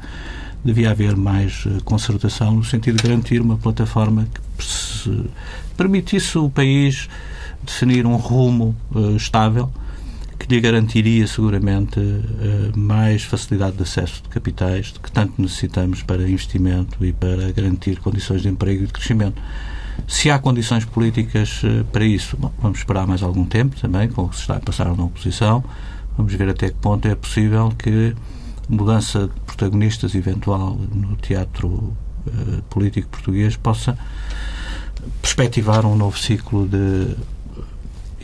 devia 0.64 0.92
haver 0.92 1.16
mais 1.16 1.66
uh, 1.68 1.82
concertação 1.86 2.56
no 2.56 2.64
sentido 2.66 2.98
de 2.98 3.04
garantir 3.04 3.40
uma 3.40 3.56
plataforma 3.56 4.28
que 4.34 5.24
permitisse 5.78 6.38
o 6.38 6.50
país 6.50 7.08
definir 7.66 8.06
um 8.06 8.18
rumo 8.18 8.76
estável 9.16 9.72
que 10.44 10.54
lhe 10.54 10.60
garantiria 10.60 11.26
seguramente 11.26 12.00
eh, 12.00 12.72
mais 12.76 13.24
facilidade 13.24 13.78
de 13.78 13.84
acesso 13.84 14.22
de 14.22 14.28
capitais 14.28 14.88
de 14.88 15.00
que 15.00 15.10
tanto 15.10 15.42
necessitamos 15.42 16.04
para 16.04 16.22
investimento 16.28 17.04
e 17.06 17.14
para 17.14 17.50
garantir 17.54 18.00
condições 18.02 18.42
de 18.42 18.50
emprego 18.50 18.84
e 18.84 18.88
de 18.88 18.92
crescimento. 18.92 19.42
Se 20.06 20.30
há 20.30 20.38
condições 20.38 20.84
políticas 20.84 21.62
eh, 21.64 21.86
para 21.94 22.04
isso, 22.04 22.36
bom, 22.36 22.52
vamos 22.62 22.80
esperar 22.80 23.08
mais 23.08 23.24
algum 23.24 23.46
tempo 23.46 23.80
também, 23.80 24.10
com 24.10 24.24
o 24.24 24.30
que 24.30 24.36
se 24.36 24.42
está 24.42 24.58
a 24.58 24.60
passar 24.60 24.94
na 24.94 25.04
oposição. 25.06 25.64
Vamos 26.18 26.34
ver 26.34 26.50
até 26.50 26.70
que 26.70 26.76
ponto 26.76 27.08
é 27.08 27.16
possível 27.16 27.74
que 27.78 28.14
mudança 28.68 29.30
de 29.34 29.40
protagonistas 29.42 30.14
eventual 30.14 30.78
no 30.94 31.16
teatro 31.16 31.68
uh, 31.70 32.62
político 32.70 33.08
português 33.08 33.56
possa 33.56 33.98
perspectivar 35.22 35.86
um 35.86 35.96
novo 35.96 36.18
ciclo 36.18 36.68
de 36.68 37.16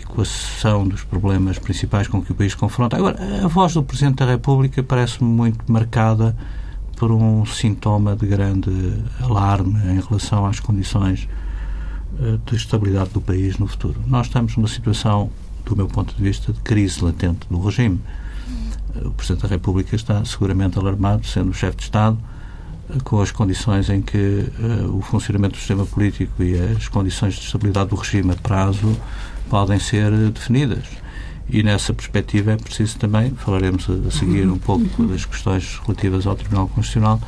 equação 0.10 0.88
dos 0.88 1.04
problemas 1.04 1.60
principais 1.60 2.08
com 2.08 2.22
que 2.22 2.32
o 2.32 2.36
país 2.36 2.56
confronta. 2.56 2.98
Agora, 2.98 3.18
a 3.44 3.48
voz 3.48 3.74
do 3.74 3.84
Presidente 3.84 4.18
da 4.18 4.26
República 4.26 4.82
parece-me 4.82 5.30
muito 5.30 5.72
marcada 5.72 6.36
por 6.98 7.12
um 7.12 7.46
sintoma 7.46 8.16
de 8.16 8.26
grande 8.26 8.72
alarme 9.22 9.80
em 9.92 10.02
relação 10.02 10.46
às 10.46 10.60
condições 10.60 11.30
eh, 12.20 12.38
de 12.46 12.56
estabilidade 12.56 13.12
do 13.12 13.22
país 13.22 13.58
no 13.58 13.68
futuro. 13.68 14.02
Nós 14.08 14.28
estamos 14.28 14.58
numa 14.58 14.68
situação, 14.68 15.30
do 15.64 15.76
meu 15.76 15.88
ponto 15.88 16.14
de 16.14 16.22
vista, 16.22 16.52
de 16.52 16.60
crise 16.60 17.04
latente 17.04 17.48
do 17.50 17.62
regime. 17.62 18.02
Eh, 18.96 19.08
o 19.08 19.12
Presidente 19.12 19.44
da 19.44 19.48
República 19.48 19.96
está 19.96 20.26
seguramente 20.26 20.78
alarmado, 20.78 21.26
sendo 21.26 21.52
o 21.52 21.54
chefe 21.54 21.78
de 21.78 21.84
Estado, 21.84 22.18
eh, 22.90 22.98
com 23.06 23.22
as 23.22 23.32
condições 23.32 23.90
em 23.90 24.02
que 24.02 24.18
uh, 24.60 24.98
o 24.98 25.02
funcionamento 25.02 25.54
do 25.54 25.60
sistema 25.60 25.86
político 25.86 26.44
e 26.44 26.60
as 26.60 26.90
condições 26.90 27.36
de 27.36 27.46
estabilidade 27.46 27.92
do 27.92 27.96
regime 27.96 28.34
a 28.34 28.36
prazo 28.36 28.98
podem 29.50 29.80
ser 29.80 30.12
definidas. 30.30 30.86
E 31.50 31.64
nessa 31.64 31.94
perspectiva 31.94 32.52
é 32.52 32.58
preciso 32.58 33.00
também, 33.00 33.32
falaremos 33.32 33.88
a, 33.90 34.12
seguir 34.12 34.48
um 34.48 34.58
pouco 34.60 35.04
das 35.08 35.26
questões 35.26 35.80
relativas 35.84 36.28
ao 36.28 36.36
Tribunal 36.36 36.68
Constitucional, 36.68 37.20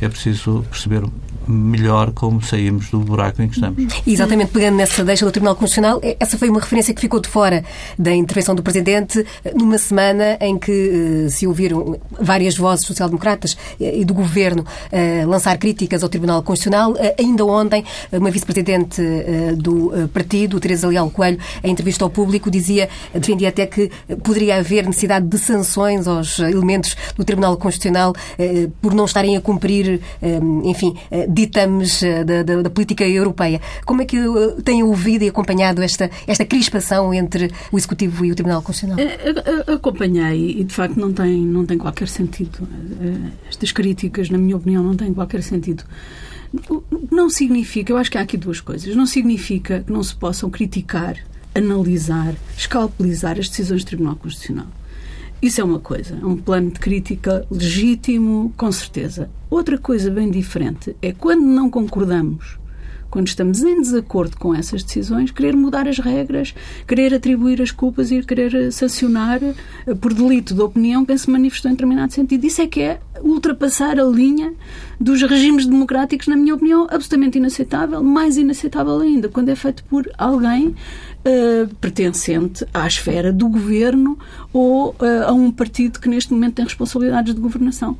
é 0.00 0.08
preciso 0.08 0.64
perceber 0.70 1.02
melhor 1.46 2.12
como 2.12 2.42
saímos 2.42 2.90
do 2.90 3.00
buraco 3.00 3.42
em 3.42 3.48
que 3.48 3.54
estamos. 3.54 4.02
Exatamente, 4.06 4.52
pegando 4.52 4.76
nessa 4.76 5.04
deixa 5.04 5.24
do 5.24 5.32
Tribunal 5.32 5.54
Constitucional, 5.56 6.00
essa 6.18 6.38
foi 6.38 6.48
uma 6.48 6.60
referência 6.60 6.94
que 6.94 7.00
ficou 7.00 7.20
de 7.20 7.28
fora 7.28 7.64
da 7.98 8.14
intervenção 8.14 8.54
do 8.54 8.62
Presidente 8.62 9.24
numa 9.54 9.78
semana 9.78 10.36
em 10.40 10.58
que 10.58 11.24
eh, 11.26 11.28
se 11.28 11.46
ouviram 11.46 11.98
várias 12.20 12.56
vozes 12.56 12.86
social-democratas 12.86 13.56
eh, 13.80 14.00
e 14.00 14.04
do 14.04 14.14
Governo 14.14 14.64
eh, 14.90 15.24
lançar 15.26 15.58
críticas 15.58 16.02
ao 16.02 16.08
Tribunal 16.08 16.42
Constitucional. 16.42 16.94
Ainda 17.18 17.44
ontem, 17.44 17.84
uma 18.12 18.30
vice-presidente 18.30 19.02
do 19.56 19.92
partido, 20.12 20.60
Teresa 20.60 20.88
Leal 20.88 21.10
Coelho, 21.10 21.38
em 21.62 21.70
entrevista 21.70 22.04
ao 22.04 22.10
público, 22.10 22.50
dizia, 22.50 22.88
defendia 23.12 23.48
até 23.48 23.66
que 23.66 23.90
poderia 24.22 24.56
haver 24.56 24.86
necessidade 24.86 25.26
de 25.26 25.38
sanções 25.38 26.06
aos 26.06 26.38
elementos 26.38 26.96
do 27.16 27.24
Tribunal 27.24 27.56
Constitucional 27.56 28.14
por 28.80 28.94
não 28.94 29.04
estarem 29.04 29.36
a 29.36 29.40
cumprir, 29.40 30.00
enfim, 30.64 30.96
ditames 31.34 32.02
eh, 32.02 32.24
da, 32.24 32.42
da, 32.42 32.62
da, 32.62 32.70
política 32.70 33.06
europeia. 33.06 33.60
Como 33.84 34.02
é 34.02 34.04
que 34.04 34.16
eh, 34.16 34.62
têm 34.64 34.82
ouvido 34.82 35.24
e 35.24 35.28
acompanhado 35.28 35.82
esta, 35.82 36.10
esta 36.26 36.44
crispação 36.44 37.12
entre 37.12 37.50
o 37.72 37.76
Executivo 37.76 38.24
e 38.24 38.32
o 38.32 38.34
Tribunal 38.34 38.62
Constitucional? 38.62 38.98
Eh, 38.98 39.72
acompanhei 39.72 40.60
e, 40.60 40.64
de 40.64 40.72
facto, 40.72 40.98
não 40.98 41.12
tem, 41.12 41.40
não 41.40 41.66
tem 41.66 41.76
qualquer 41.76 42.08
sentido. 42.08 42.66
Estas 43.48 43.72
críticas, 43.72 44.30
na 44.30 44.38
minha 44.38 44.56
opinião, 44.56 44.82
não 44.82 44.94
têm 44.94 45.12
qualquer 45.12 45.42
sentido. 45.42 45.84
Não 47.10 47.28
significa, 47.28 47.92
eu 47.92 47.96
acho 47.96 48.10
que 48.10 48.16
há 48.16 48.20
aqui 48.20 48.36
duas 48.36 48.60
coisas. 48.60 48.94
Não 48.94 49.06
significa 49.06 49.80
que 49.80 49.92
não 49.92 50.02
se 50.02 50.14
possam 50.14 50.48
criticar, 50.48 51.16
analisar, 51.54 52.34
escalpelizar 52.56 53.38
as 53.38 53.48
decisões 53.48 53.82
do 53.82 53.88
Tribunal 53.88 54.16
Constitucional. 54.16 54.66
Isso 55.44 55.60
é 55.60 55.64
uma 55.64 55.78
coisa, 55.78 56.18
é 56.22 56.24
um 56.24 56.38
plano 56.38 56.70
de 56.70 56.80
crítica 56.80 57.46
legítimo, 57.50 58.50
com 58.56 58.72
certeza. 58.72 59.28
Outra 59.50 59.76
coisa 59.76 60.10
bem 60.10 60.30
diferente 60.30 60.96
é 61.02 61.12
quando 61.12 61.42
não 61.42 61.68
concordamos, 61.68 62.58
quando 63.10 63.28
estamos 63.28 63.62
em 63.62 63.78
desacordo 63.78 64.38
com 64.38 64.54
essas 64.54 64.82
decisões, 64.82 65.30
querer 65.30 65.54
mudar 65.54 65.86
as 65.86 65.98
regras, 65.98 66.54
querer 66.88 67.12
atribuir 67.12 67.60
as 67.60 67.70
culpas 67.70 68.10
e 68.10 68.22
querer 68.22 68.72
sancionar 68.72 69.38
eh, 69.42 69.94
por 69.94 70.14
delito 70.14 70.54
de 70.54 70.62
opinião 70.62 71.04
quem 71.04 71.18
se 71.18 71.28
manifestou 71.28 71.70
em 71.70 71.74
determinado 71.74 72.14
sentido. 72.14 72.42
Isso 72.46 72.62
é 72.62 72.66
que 72.66 72.80
é 72.80 73.00
ultrapassar 73.22 74.00
a 74.00 74.04
linha 74.04 74.54
dos 74.98 75.20
regimes 75.20 75.66
democráticos, 75.66 76.26
na 76.26 76.36
minha 76.36 76.54
opinião, 76.54 76.84
absolutamente 76.84 77.36
inaceitável, 77.36 78.02
mais 78.02 78.38
inaceitável 78.38 78.98
ainda, 78.98 79.28
quando 79.28 79.50
é 79.50 79.54
feito 79.54 79.84
por 79.84 80.10
alguém 80.16 80.74
uh, 81.24 81.74
pertencente 81.76 82.66
à 82.72 82.86
esfera 82.86 83.32
do 83.32 83.48
governo 83.48 84.18
ou 84.52 84.90
uh, 84.90 85.24
a 85.26 85.32
um 85.32 85.50
partido 85.50 85.98
que 85.98 86.08
neste 86.08 86.32
momento 86.32 86.54
tem 86.54 86.64
responsabilidades 86.64 87.34
de 87.34 87.40
governação. 87.40 87.92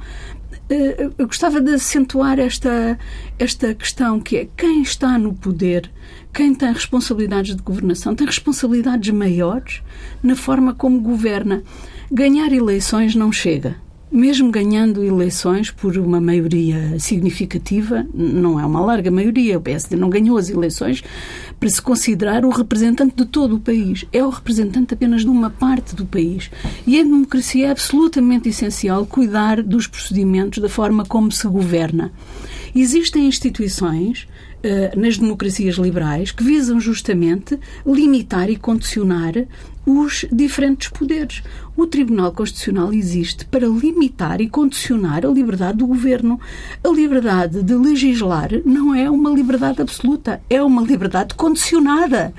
Uh, 0.71 1.13
eu 1.19 1.27
gostava 1.27 1.61
de 1.61 1.75
acentuar 1.75 2.39
esta, 2.39 2.99
esta 3.39 3.75
questão 3.75 4.21
que 4.21 4.37
é 4.37 4.49
quem 4.57 4.83
está 4.83 5.19
no 5.19 5.35
poder, 5.35 5.91
quem 6.33 6.55
tem 6.55 6.73
responsabilidades 6.73 7.57
de 7.57 7.63
governação, 7.63 8.15
tem 8.15 8.27
responsabilidades 8.27 9.11
maiores 9.13 9.83
na 10.23 10.37
forma 10.37 10.75
como 10.75 11.01
governa. 11.01 11.63
Ganhar 12.11 12.53
eleições 12.53 13.15
não 13.15 13.33
chega 13.33 13.77
mesmo 14.15 14.49
ganhando 14.49 15.03
eleições 15.03 15.73
por 15.73 15.99
uma 15.99 16.21
maioria 16.21 16.97
significativa, 17.01 18.07
não 18.15 18.61
é 18.61 18.65
uma 18.65 18.81
larga 18.81 19.11
maioria, 19.11 19.59
o 19.59 19.61
PSD 19.61 19.97
não 19.97 20.09
ganhou 20.09 20.39
as 20.39 20.49
eleições 20.49 21.03
para 21.59 21.69
se 21.69 21.81
considerar 21.81 22.45
o 22.45 22.51
representante 22.51 23.17
de 23.17 23.27
todo 23.27 23.57
o 23.57 23.61
país. 23.61 24.05
É 24.13 24.25
o 24.25 24.31
representante 24.31 24.95
apenas 24.95 25.23
de 25.23 25.29
uma 25.29 25.51
parte 25.51 25.95
do 25.95 26.05
país. 26.05 26.51
E 26.87 26.99
em 26.99 27.05
democracia 27.05 27.67
é 27.67 27.71
absolutamente 27.71 28.49
essencial 28.49 29.07
cuidar 29.07 29.63
dos 29.63 29.87
procedimentos, 29.87 30.63
da 30.63 30.69
forma 30.69 31.05
como 31.05 31.31
se 31.33 31.47
governa. 31.49 32.13
Existem 32.75 33.27
instituições 33.27 34.27
uh, 34.65 34.99
nas 34.99 35.17
democracias 35.17 35.77
liberais 35.77 36.33
que 36.33 36.43
visam 36.43 36.81
justamente 36.81 37.59
limitar 37.87 38.51
e 38.51 38.57
condicionar 38.57 39.35
os 39.87 40.25
diferentes 40.33 40.89
poderes. 40.89 41.43
O 41.77 41.89
Tribunal 41.89 42.31
Constitucional 42.31 42.93
existe 42.93 43.45
para 43.47 43.67
limitar 43.67 44.41
e 44.41 44.49
condicionar 44.49 45.27
a 45.27 45.29
liberdade 45.29 45.79
do 45.79 45.87
governo. 45.89 46.39
A 46.85 46.89
liberdade 46.89 47.65
de 47.65 47.75
legislar 47.75 48.51
não 48.65 48.95
é 48.95 49.11
uma 49.11 49.31
liberdade 49.31 49.83
absoluta, 49.83 50.41
é 50.49 50.63
uma 50.63 50.83
liberdade 50.83 51.35
condicionada. 51.35 52.33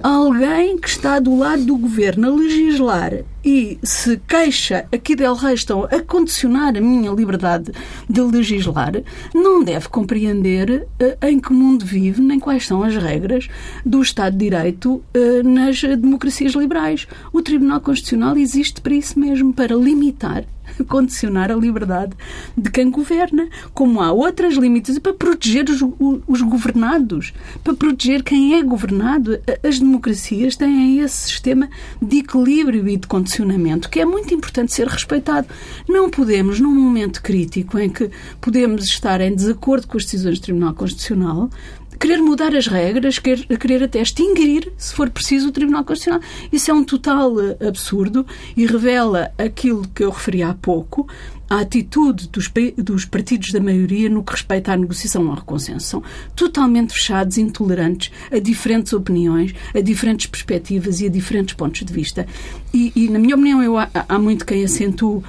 Alguém 0.00 0.78
que 0.78 0.88
está 0.88 1.18
do 1.18 1.36
lado 1.36 1.64
do 1.64 1.76
governo 1.76 2.28
a 2.28 2.36
legislar 2.36 3.24
e 3.46 3.78
se 3.82 4.20
queixa 4.26 4.86
aqui 4.92 5.14
del 5.14 5.34
rei 5.34 5.54
estão 5.54 5.84
a 5.84 6.02
condicionar 6.02 6.76
a 6.76 6.80
minha 6.80 7.12
liberdade 7.12 7.70
de 8.10 8.20
legislar, 8.20 8.92
não 9.32 9.62
deve 9.62 9.88
compreender 9.88 10.86
uh, 11.00 11.26
em 11.26 11.38
que 11.38 11.52
mundo 11.52 11.84
vive 11.84 12.20
nem 12.20 12.40
quais 12.40 12.66
são 12.66 12.82
as 12.82 12.96
regras 12.96 13.48
do 13.84 14.02
Estado 14.02 14.32
de 14.32 14.46
Direito 14.46 14.94
uh, 14.94 15.48
nas 15.48 15.80
democracias 15.80 16.54
liberais. 16.54 17.06
O 17.32 17.40
Tribunal 17.40 17.80
Constitucional 17.80 18.36
existe 18.36 18.75
para 18.80 18.94
isso 18.94 19.18
mesmo, 19.18 19.52
para 19.52 19.74
limitar 19.74 20.44
condicionar 20.88 21.50
a 21.50 21.54
liberdade 21.54 22.12
de 22.56 22.70
quem 22.70 22.90
governa, 22.90 23.48
como 23.72 24.00
há 24.00 24.12
outras 24.12 24.54
limites 24.54 24.98
para 24.98 25.12
proteger 25.12 25.68
os, 25.68 25.80
os, 26.26 26.42
governados, 26.42 27.32
para 27.62 27.74
proteger 27.74 28.22
quem 28.22 28.54
é 28.54 28.62
governado. 28.62 29.38
As 29.62 29.78
democracias 29.78 30.56
têm 30.56 31.00
esse 31.00 31.28
sistema 31.28 31.68
de 32.00 32.18
equilíbrio 32.18 32.88
e 32.88 32.96
de 32.96 33.06
condicionamento 33.06 33.88
que 33.88 34.00
é 34.00 34.04
muito 34.04 34.32
importante 34.34 34.72
ser 34.72 34.86
respeitado. 34.86 35.48
Não 35.88 36.10
podemos, 36.10 36.60
num 36.60 36.74
momento 36.74 37.22
crítico 37.22 37.78
em 37.78 37.90
que 37.90 38.10
podemos 38.40 38.84
estar 38.84 39.20
em 39.20 39.34
desacordo 39.34 39.86
com 39.86 39.96
as 39.96 40.04
decisões 40.04 40.38
do 40.38 40.42
Tribunal 40.42 40.74
Constitucional, 40.74 41.50
querer 41.98 42.18
mudar 42.18 42.54
as 42.54 42.66
regras, 42.66 43.18
querer, 43.18 43.46
querer 43.58 43.82
até 43.84 44.00
extinguir, 44.00 44.72
se 44.76 44.94
for 44.94 45.10
preciso, 45.10 45.48
o 45.48 45.52
Tribunal 45.52 45.84
Constitucional. 45.84 46.20
Isso 46.52 46.70
é 46.70 46.74
um 46.74 46.84
total 46.84 47.40
eh, 47.40 47.56
absurdo 47.66 48.26
e 48.56 48.66
revela 48.66 49.32
aquilo 49.38 49.86
que 49.88 50.04
eu 50.04 50.10
referi 50.10 50.42
há 50.42 50.54
pouco, 50.54 51.06
a 51.48 51.60
atitude 51.60 52.28
dos, 52.28 52.50
dos, 52.76 53.04
partidos 53.04 53.52
da 53.52 53.60
maioria 53.60 54.08
no 54.08 54.22
que 54.22 54.32
respeita 54.32 54.72
à 54.72 54.76
negociação 54.76 55.24
ou 55.26 55.30
ao 55.30 55.42
consenso. 55.42 55.86
São 55.86 56.02
totalmente 56.34 56.92
fechados, 56.92 57.38
intolerantes 57.38 58.10
a 58.30 58.38
diferentes 58.38 58.92
opiniões, 58.92 59.54
a 59.74 59.80
diferentes 59.80 60.26
perspectivas 60.26 61.00
e 61.00 61.06
a 61.06 61.08
diferentes 61.08 61.54
pontos 61.54 61.84
de 61.84 61.92
vista. 61.92 62.26
E, 62.74 62.92
e 62.96 63.08
na 63.08 63.18
minha 63.18 63.36
opinião, 63.36 63.62
eu, 63.62 63.78
há, 63.78 63.88
há 64.08 64.18
muito 64.18 64.44
quem 64.44 64.64
acentue 64.64 65.22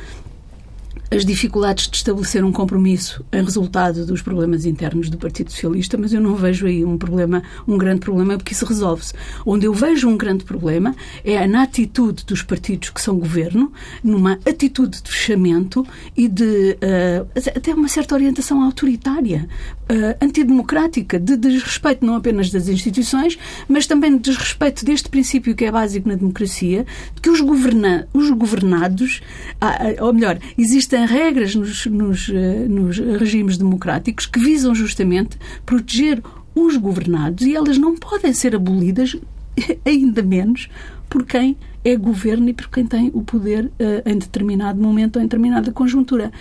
as 1.09 1.23
dificuldades 1.23 1.87
de 1.87 1.97
estabelecer 1.97 2.43
um 2.43 2.51
compromisso 2.51 3.25
em 3.31 3.43
resultado 3.43 4.05
dos 4.05 4.21
problemas 4.21 4.65
internos 4.65 5.09
do 5.09 5.17
Partido 5.17 5.51
Socialista, 5.51 5.97
mas 5.97 6.13
eu 6.13 6.19
não 6.19 6.35
vejo 6.35 6.67
aí 6.67 6.83
um 6.83 6.97
problema, 6.97 7.41
um 7.67 7.77
grande 7.77 8.01
problema, 8.01 8.37
porque 8.37 8.53
isso 8.53 8.65
resolve-se. 8.65 9.13
Onde 9.45 9.65
eu 9.65 9.73
vejo 9.73 10.09
um 10.09 10.17
grande 10.17 10.43
problema 10.43 10.95
é 11.23 11.47
na 11.47 11.63
atitude 11.63 12.25
dos 12.25 12.41
partidos 12.41 12.89
que 12.89 13.01
são 13.01 13.17
governo, 13.17 13.71
numa 14.03 14.33
atitude 14.45 15.01
de 15.01 15.09
fechamento 15.09 15.85
e 16.15 16.27
de 16.27 16.77
uh, 16.81 17.27
até 17.55 17.73
uma 17.73 17.87
certa 17.87 18.15
orientação 18.15 18.61
autoritária, 18.61 19.47
uh, 19.83 20.23
antidemocrática, 20.23 21.19
de 21.19 21.37
desrespeito 21.37 22.05
não 22.05 22.15
apenas 22.15 22.49
das 22.49 22.67
instituições, 22.67 23.37
mas 23.67 23.87
também 23.87 24.17
de 24.17 24.31
desrespeito 24.31 24.83
deste 24.83 25.09
princípio 25.09 25.55
que 25.55 25.65
é 25.65 25.71
básico 25.71 26.09
na 26.09 26.15
democracia, 26.15 26.85
de 27.15 27.21
que 27.21 27.29
os, 27.29 27.39
governa 27.39 28.07
os 28.13 28.29
governados, 28.31 29.21
uh, 29.61 30.03
ou 30.05 30.13
melhor, 30.13 30.37
existem 30.57 30.96
existem 30.97 31.05
regras 31.05 31.55
nos, 31.55 31.85
nos, 31.85 32.29
eh, 32.29 32.65
nos 32.67 32.97
regimes 32.97 33.57
democráticos 33.57 34.25
que 34.25 34.39
visam 34.39 34.73
justamente 34.73 35.37
proteger 35.65 36.21
os 36.55 36.75
governados 36.75 37.45
e 37.45 37.55
elas 37.55 37.77
não 37.77 37.95
podem 37.95 38.33
ser 38.33 38.55
abolidas, 38.55 39.15
ainda 39.85 40.23
menos 40.23 40.69
por 41.09 41.25
quem 41.25 41.57
é 41.89 41.95
governo 41.95 42.49
e 42.49 42.53
por 42.53 42.67
quem 42.69 42.85
tem 42.85 43.09
o 43.13 43.21
poder 43.21 43.65
uh, 43.65 44.09
em 44.09 44.17
determinado 44.17 44.81
momento 44.81 45.15
ou 45.15 45.21
em 45.21 45.25
determinada 45.25 45.71
conjuntura. 45.71 46.31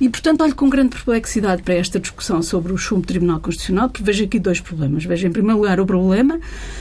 E, 0.00 0.08
portanto, 0.08 0.42
olho 0.42 0.54
com 0.54 0.68
grande 0.68 0.90
perplexidade 0.90 1.62
para 1.62 1.74
esta 1.74 2.00
discussão 2.00 2.42
sobre 2.42 2.72
o 2.72 2.76
chumbo 2.78 3.06
Tribunal 3.06 3.38
Constitucional, 3.40 3.88
porque 3.88 4.02
vejo 4.02 4.24
aqui 4.24 4.38
dois 4.38 4.60
problemas. 4.60 5.04
Vejo, 5.04 5.26
em 5.26 5.32
primeiro 5.32 5.58
lugar, 5.58 5.78
o 5.78 5.84
problema 5.86 6.40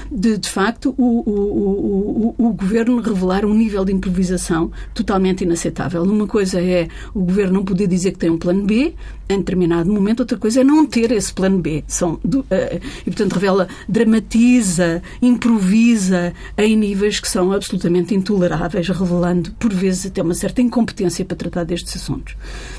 de, 0.10 0.38
de 0.38 0.50
facto, 0.50 0.96
o, 0.98 1.30
o, 1.30 2.36
o, 2.38 2.48
o 2.48 2.54
governo 2.54 3.02
revelar 3.02 3.46
um 3.46 3.54
nível 3.54 3.84
de 3.84 3.92
improvisação 3.92 4.72
totalmente 4.94 5.44
inaceitável. 5.44 6.04
Uma 6.04 6.28
coisa 6.28 6.62
é 6.62 6.88
o 7.14 7.20
governo 7.20 7.54
não 7.56 7.66
poder 7.66 7.88
dizer 7.88 8.12
que 8.12 8.20
tem 8.20 8.30
um 8.30 8.38
plano 8.38 8.64
B 8.64 8.96
em 9.30 9.38
determinado 9.38 9.92
momento, 9.92 10.20
outra 10.20 10.38
coisa 10.38 10.62
é 10.62 10.64
não 10.64 10.86
ter 10.86 11.12
esse 11.12 11.34
plano 11.34 11.60
B. 11.60 11.84
São, 11.88 12.14
uh, 12.14 12.20
e, 13.02 13.06
portanto, 13.06 13.34
revela, 13.34 13.68
dramatiza, 13.88 15.02
improvisa 15.22 16.34
em 16.58 16.76
níveis 16.76 17.20
que 17.20 17.28
são 17.34 17.52
absolutamente 17.52 18.14
intoleráveis, 18.14 18.88
revelando, 18.90 19.52
por 19.54 19.74
vezes, 19.74 20.06
até 20.06 20.22
uma 20.22 20.36
certa 20.36 20.62
incompetência 20.62 21.26
para 21.26 21.36
tratar 21.36 21.64
destes 21.64 21.96
assuntos. 21.96 22.36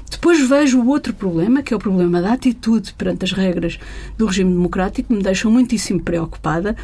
Depois 0.09 0.49
vejo 0.49 0.81
o 0.81 0.87
outro 0.87 1.13
problema, 1.13 1.61
que 1.61 1.75
é 1.75 1.77
o 1.77 1.81
problema 1.81 2.23
da 2.23 2.33
atitude 2.33 2.95
perante 2.95 3.25
as 3.25 3.33
regras 3.33 3.81
do 4.17 4.27
regime 4.27 4.53
democrático, 4.53 5.09
que 5.09 5.15
me 5.15 5.23
deixam 5.25 5.51
muitíssimo 5.51 6.01
preocupada, 6.01 6.77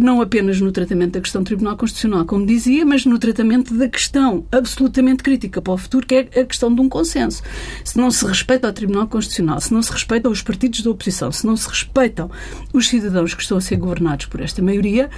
não 0.00 0.22
apenas 0.22 0.58
no 0.58 0.72
tratamento 0.72 1.12
da 1.12 1.20
questão 1.20 1.42
do 1.42 1.46
Tribunal 1.46 1.76
Constitucional, 1.76 2.24
como 2.24 2.46
dizia, 2.46 2.86
mas 2.86 3.04
no 3.04 3.18
tratamento 3.18 3.74
da 3.74 3.88
questão 3.88 4.46
absolutamente 4.50 5.22
crítica 5.22 5.60
para 5.60 5.74
o 5.74 5.76
futuro, 5.76 6.06
que 6.06 6.14
é 6.14 6.40
a 6.40 6.44
questão 6.46 6.74
de 6.74 6.80
um 6.80 6.88
consenso. 6.88 7.42
Se 7.84 7.98
não 7.98 8.10
se 8.10 8.24
respeita 8.24 8.66
ao 8.66 8.72
Tribunal 8.72 9.06
Constitucional, 9.06 9.60
se 9.60 9.74
não 9.74 9.82
se 9.82 9.92
respeitam 9.92 10.32
os 10.32 10.40
partidos 10.40 10.80
da 10.80 10.90
oposição, 10.90 11.30
se 11.30 11.46
não 11.46 11.56
se 11.56 11.68
respeitam 11.68 12.30
os 12.72 12.88
cidadãos 12.88 13.34
que 13.34 13.42
estão 13.42 13.58
a 13.58 13.60
ser 13.60 13.76
governados 13.76 14.26
por 14.26 14.40
esta 14.40 14.62
maioria, 14.62 15.10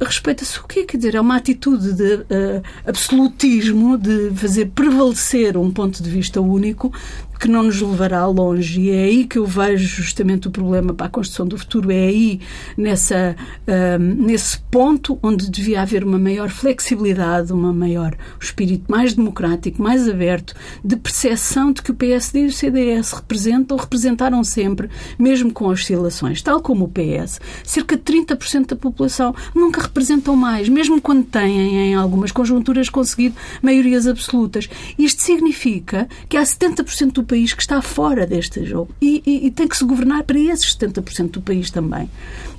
respeita-se 0.00 0.58
o 0.58 0.64
quê? 0.64 0.84
Quer 0.84 0.96
dizer, 0.96 1.14
é 1.14 1.20
uma 1.20 1.36
atitude 1.36 1.92
de 1.92 2.14
uh, 2.14 2.62
absolutismo, 2.86 3.98
de 3.98 4.30
fazer 4.34 4.70
prevalecer 4.74 5.56
um 5.56 5.70
ponto 5.70 6.02
de 6.02 6.10
vista 6.10 6.40
único, 6.40 6.92
que 7.40 7.48
não 7.48 7.62
nos 7.62 7.80
levará 7.80 8.26
longe. 8.26 8.82
E 8.82 8.90
é 8.90 9.04
aí 9.04 9.24
que 9.24 9.38
eu 9.38 9.46
vejo 9.46 9.86
justamente 10.02 10.46
o 10.46 10.50
problema 10.50 10.92
para 10.92 11.06
a 11.06 11.10
construção 11.10 11.46
do 11.46 11.56
futuro. 11.56 11.90
É 11.90 12.08
aí, 12.08 12.40
nessa, 12.76 13.34
um, 13.66 14.26
nesse 14.26 14.58
ponto, 14.70 15.18
onde 15.22 15.50
devia 15.50 15.80
haver 15.80 16.04
uma 16.04 16.18
maior 16.18 16.50
flexibilidade, 16.50 17.50
uma 17.52 17.72
maior 17.72 18.12
um 18.12 18.44
espírito 18.44 18.84
mais 18.90 19.14
democrático, 19.14 19.82
mais 19.82 20.06
aberto, 20.06 20.54
de 20.84 20.96
percepção 20.96 21.72
de 21.72 21.80
que 21.80 21.90
o 21.90 21.94
PSD 21.94 22.42
e 22.42 22.46
o 22.46 22.52
CDS 22.52 23.12
representam, 23.12 23.76
representaram 23.78 24.44
sempre, 24.44 24.90
mesmo 25.18 25.50
com 25.50 25.66
oscilações, 25.66 26.42
tal 26.42 26.60
como 26.60 26.84
o 26.84 26.88
PS. 26.88 27.40
Cerca 27.64 27.96
de 27.96 28.02
30% 28.02 28.66
da 28.66 28.76
população 28.76 29.34
nunca 29.54 29.80
representam 29.90 30.36
mais, 30.36 30.68
mesmo 30.68 31.00
quando 31.00 31.24
têm, 31.24 31.90
em 31.90 31.94
algumas 31.94 32.30
conjunturas, 32.32 32.88
conseguido 32.88 33.34
maiorias 33.60 34.06
absolutas. 34.06 34.68
Isto 34.98 35.22
significa 35.22 36.08
que 36.28 36.36
há 36.36 36.42
70% 36.42 37.12
do 37.12 37.24
país 37.24 37.52
que 37.52 37.60
está 37.60 37.82
fora 37.82 38.26
deste 38.26 38.64
jogo. 38.64 38.94
E, 39.02 39.22
e, 39.26 39.46
e 39.46 39.50
tem 39.50 39.66
que 39.68 39.76
se 39.76 39.84
governar 39.84 40.22
para 40.22 40.38
esses 40.38 40.76
70% 40.76 41.32
do 41.32 41.42
país 41.42 41.70
também. 41.70 42.08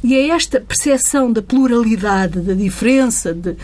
E 0.03 0.15
é 0.15 0.29
esta 0.29 0.59
percepção 0.59 1.31
da 1.31 1.41
pluralidade, 1.41 2.39
da 2.39 2.53
diferença, 2.53 3.33
de, 3.33 3.55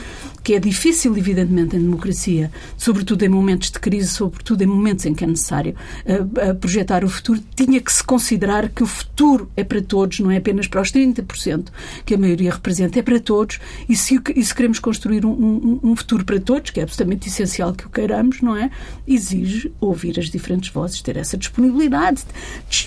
que 0.48 0.54
é 0.54 0.60
difícil, 0.60 1.18
evidentemente, 1.18 1.76
em 1.76 1.82
democracia, 1.82 2.50
sobretudo 2.78 3.22
em 3.24 3.28
momentos 3.28 3.70
de 3.70 3.78
crise, 3.80 4.08
sobretudo 4.08 4.62
em 4.62 4.66
momentos 4.66 5.06
em 5.06 5.14
que 5.14 5.26
é 5.26 5.28
necessário 5.28 5.76
uh, 6.06 6.52
uh, 6.52 6.56
projetar 6.56 7.04
o 7.04 7.10
futuro, 7.10 7.44
tinha 7.54 7.82
que 7.82 7.92
se 7.92 8.02
considerar 8.02 8.70
que 8.70 8.82
o 8.82 8.88
futuro 8.88 9.52
é 9.58 9.64
para 9.66 9.82
todos, 9.82 10.22
não 10.22 10.32
é 10.32 10.38
apenas 10.38 10.66
para 10.66 10.80
os 10.80 10.90
30% 10.90 11.66
que 12.06 12.16
a 12.16 12.18
maioria 12.18 12.50
representa, 12.50 12.98
é 12.98 13.02
para 13.02 13.20
todos. 13.20 13.60
E 13.90 13.96
se, 13.98 14.22
e 14.34 14.42
se 14.42 14.56
queremos 14.56 14.80
construir 14.80 15.26
um, 15.26 15.32
um, 15.32 15.80
um, 15.84 15.96
futuro 15.98 16.24
para 16.24 16.40
todos, 16.40 16.72
que 16.72 16.80
é 16.80 16.84
absolutamente 16.84 17.28
essencial 17.28 17.74
que 17.74 17.86
o 17.86 17.90
queiramos, 17.90 18.42
não 18.42 18.56
é? 18.56 18.72
Exige 19.06 19.74
ouvir 19.82 20.18
as 20.18 20.30
diferentes 20.30 20.70
vozes, 20.70 21.02
ter 21.02 21.18
essa 21.18 21.38
disponibilidade, 21.38 22.24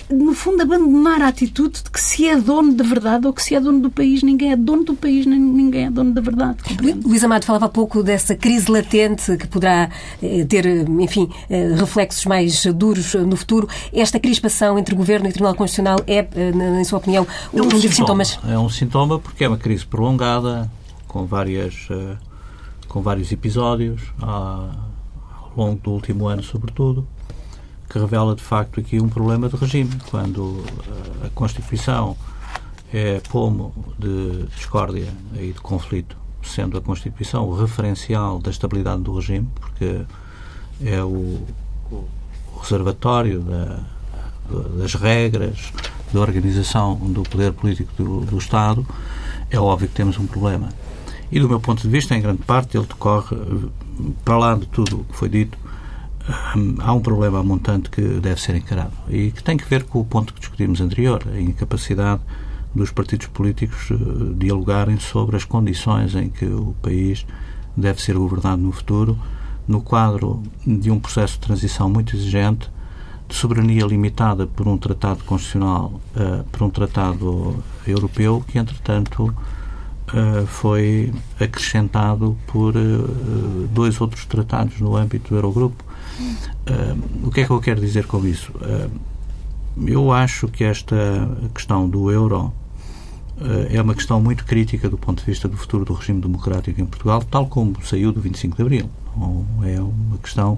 no 0.09 0.33
fundo, 0.33 0.63
abandonar 0.63 1.21
a 1.21 1.27
atitude 1.27 1.83
de 1.83 1.91
que 1.91 2.01
se 2.01 2.27
é 2.27 2.35
dono 2.35 2.73
da 2.73 2.83
verdade 2.83 3.27
ou 3.27 3.33
que 3.33 3.40
se 3.41 3.55
é 3.55 3.59
dono 3.59 3.79
do 3.79 3.89
país, 3.89 4.21
ninguém 4.21 4.51
é 4.51 4.55
dono 4.55 4.83
do 4.83 4.95
país, 4.95 5.25
nem 5.25 5.39
ninguém 5.39 5.85
é 5.85 5.91
dono 5.91 6.13
da 6.13 6.21
verdade. 6.21 6.57
Luís 7.03 7.23
Amado, 7.23 7.43
falava 7.43 7.65
há 7.65 7.69
pouco 7.69 8.03
dessa 8.03 8.35
crise 8.35 8.71
latente 8.71 9.35
que 9.35 9.47
poderá 9.47 9.89
eh, 10.21 10.45
ter, 10.45 10.65
enfim, 10.87 11.29
eh, 11.49 11.73
reflexos 11.75 12.25
mais 12.25 12.65
duros 12.65 13.13
no 13.15 13.35
futuro. 13.35 13.67
Esta 13.91 14.19
crispação 14.19 14.77
entre 14.77 14.93
governo 14.95 15.27
e 15.27 15.31
Tribunal 15.31 15.55
Constitucional 15.55 15.97
é, 16.05 16.27
eh, 16.35 16.51
na 16.51 16.83
sua 16.83 16.99
opinião, 16.99 17.25
um, 17.53 17.59
é 17.59 17.61
um 17.61 17.67
dos 17.67 17.95
sintomas? 17.95 18.39
É 18.47 18.57
um 18.57 18.69
sintoma 18.69 19.17
porque 19.17 19.43
é 19.43 19.47
uma 19.47 19.57
crise 19.57 19.85
prolongada, 19.85 20.69
com 21.07 21.25
várias 21.25 21.87
com 22.87 23.01
vários 23.01 23.31
episódios 23.31 24.01
ao 24.21 24.69
longo 25.55 25.79
do 25.81 25.91
último 25.91 26.27
ano, 26.27 26.43
sobretudo, 26.43 27.07
que 27.89 27.97
revela 27.97 28.35
de 28.35 28.43
facto 28.43 28.81
aqui 28.81 28.99
um 29.01 29.07
problema 29.07 29.47
de 29.47 29.55
regime, 29.55 29.91
quando 30.09 30.61
a 31.25 31.29
Constituição 31.29 32.17
é 32.93 33.21
pomo 33.29 33.73
de 33.97 34.45
discórdia 34.55 35.07
e 35.35 35.53
de 35.53 35.61
conflito 35.61 36.21
sendo 36.43 36.77
a 36.77 36.81
Constituição 36.81 37.47
o 37.47 37.55
referencial 37.55 38.39
da 38.39 38.49
estabilidade 38.49 39.01
do 39.01 39.15
regime, 39.15 39.47
porque 39.59 40.01
é 40.83 41.03
o, 41.03 41.45
reservatório 42.61 43.39
da, 43.39 43.79
das 44.77 44.93
regras 44.93 45.71
da 46.13 46.19
organização 46.19 46.95
do 46.95 47.23
poder 47.23 47.53
político 47.53 47.91
do, 47.97 48.21
do, 48.21 48.37
Estado, 48.37 48.85
é 49.49 49.59
óbvio 49.59 49.87
que 49.87 49.95
temos 49.95 50.17
um 50.19 50.27
problema. 50.27 50.69
E, 51.31 51.39
do 51.39 51.47
meu 51.47 51.59
ponto 51.59 51.81
de 51.81 51.87
vista, 51.87 52.15
em 52.15 52.21
grande 52.21 52.43
parte, 52.43 52.77
ele 52.77 52.85
decorre, 52.85 53.37
para 54.25 54.37
lá 54.37 54.55
de 54.55 54.65
tudo 54.67 55.01
o 55.01 55.03
que 55.05 55.15
foi 55.15 55.29
dito, 55.29 55.57
há 56.79 56.93
um 56.93 56.99
problema 56.99 57.41
montante 57.41 57.89
que 57.89 58.01
deve 58.01 58.39
ser 58.41 58.55
encarado 58.55 58.91
e 59.09 59.31
que 59.31 59.41
tem 59.41 59.57
que 59.57 59.65
ver 59.65 59.83
com 59.83 59.99
o 59.99 60.05
ponto 60.05 60.33
que 60.33 60.39
discutimos 60.39 60.81
anterior, 60.81 61.23
a 61.33 61.39
incapacidade 61.39 62.21
dos 62.73 62.91
partidos 62.91 63.27
políticos 63.27 63.89
eh, 63.91 63.95
dialogarem 64.37 64.97
sobre 64.97 65.35
as 65.35 65.43
condições 65.43 66.15
em 66.15 66.29
que 66.29 66.45
o 66.45 66.75
país 66.81 67.25
deve 67.75 68.01
ser 68.01 68.17
governado 68.17 68.61
no 68.61 68.71
futuro, 68.71 69.17
no 69.67 69.81
quadro 69.81 70.41
de 70.65 70.89
um 70.89 70.99
processo 70.99 71.33
de 71.33 71.39
transição 71.39 71.89
muito 71.89 72.15
exigente, 72.15 72.69
de 73.27 73.35
soberania 73.35 73.85
limitada 73.85 74.45
por 74.45 74.67
um 74.67 74.77
tratado 74.77 75.23
constitucional, 75.23 76.01
uh, 76.15 76.43
por 76.51 76.63
um 76.63 76.69
tratado 76.69 77.63
europeu, 77.87 78.43
que, 78.45 78.57
entretanto, 78.57 79.23
uh, 79.23 80.45
foi 80.47 81.13
acrescentado 81.39 82.37
por 82.47 82.75
uh, 82.75 83.67
dois 83.71 84.01
outros 84.01 84.25
tratados 84.25 84.81
no 84.81 84.97
âmbito 84.97 85.29
do 85.29 85.35
Eurogrupo. 85.35 85.81
o 87.23 87.31
que 87.31 87.41
é 87.41 87.45
que 87.45 87.51
eu 87.51 87.61
quero 87.61 87.79
dizer 87.79 88.05
com 88.05 88.25
isso? 88.25 88.51
eu 89.87 90.11
acho 90.11 90.49
que 90.49 90.65
esta 90.65 90.95
questão 91.53 91.89
do 91.89 92.11
euro 92.11 92.53
é 93.69 93.81
uma 93.81 93.93
questão 93.93 94.21
muito 94.21 94.45
crítica 94.45 94.89
do 94.89 94.97
ponto 94.97 95.19
de 95.19 95.25
vista 95.25 95.47
do 95.47 95.57
futuro 95.57 95.85
do 95.85 95.93
regime 95.93 96.21
democrático 96.21 96.79
em 96.79 96.85
Portugal, 96.85 97.23
tal 97.23 97.47
como 97.47 97.75
saiu 97.83 98.11
do 98.11 98.21
25 98.21 98.55
de 98.55 98.61
Abril. 98.61 98.89
Não 99.15 99.45
é 99.63 99.79
uma 99.79 100.17
questão 100.17 100.57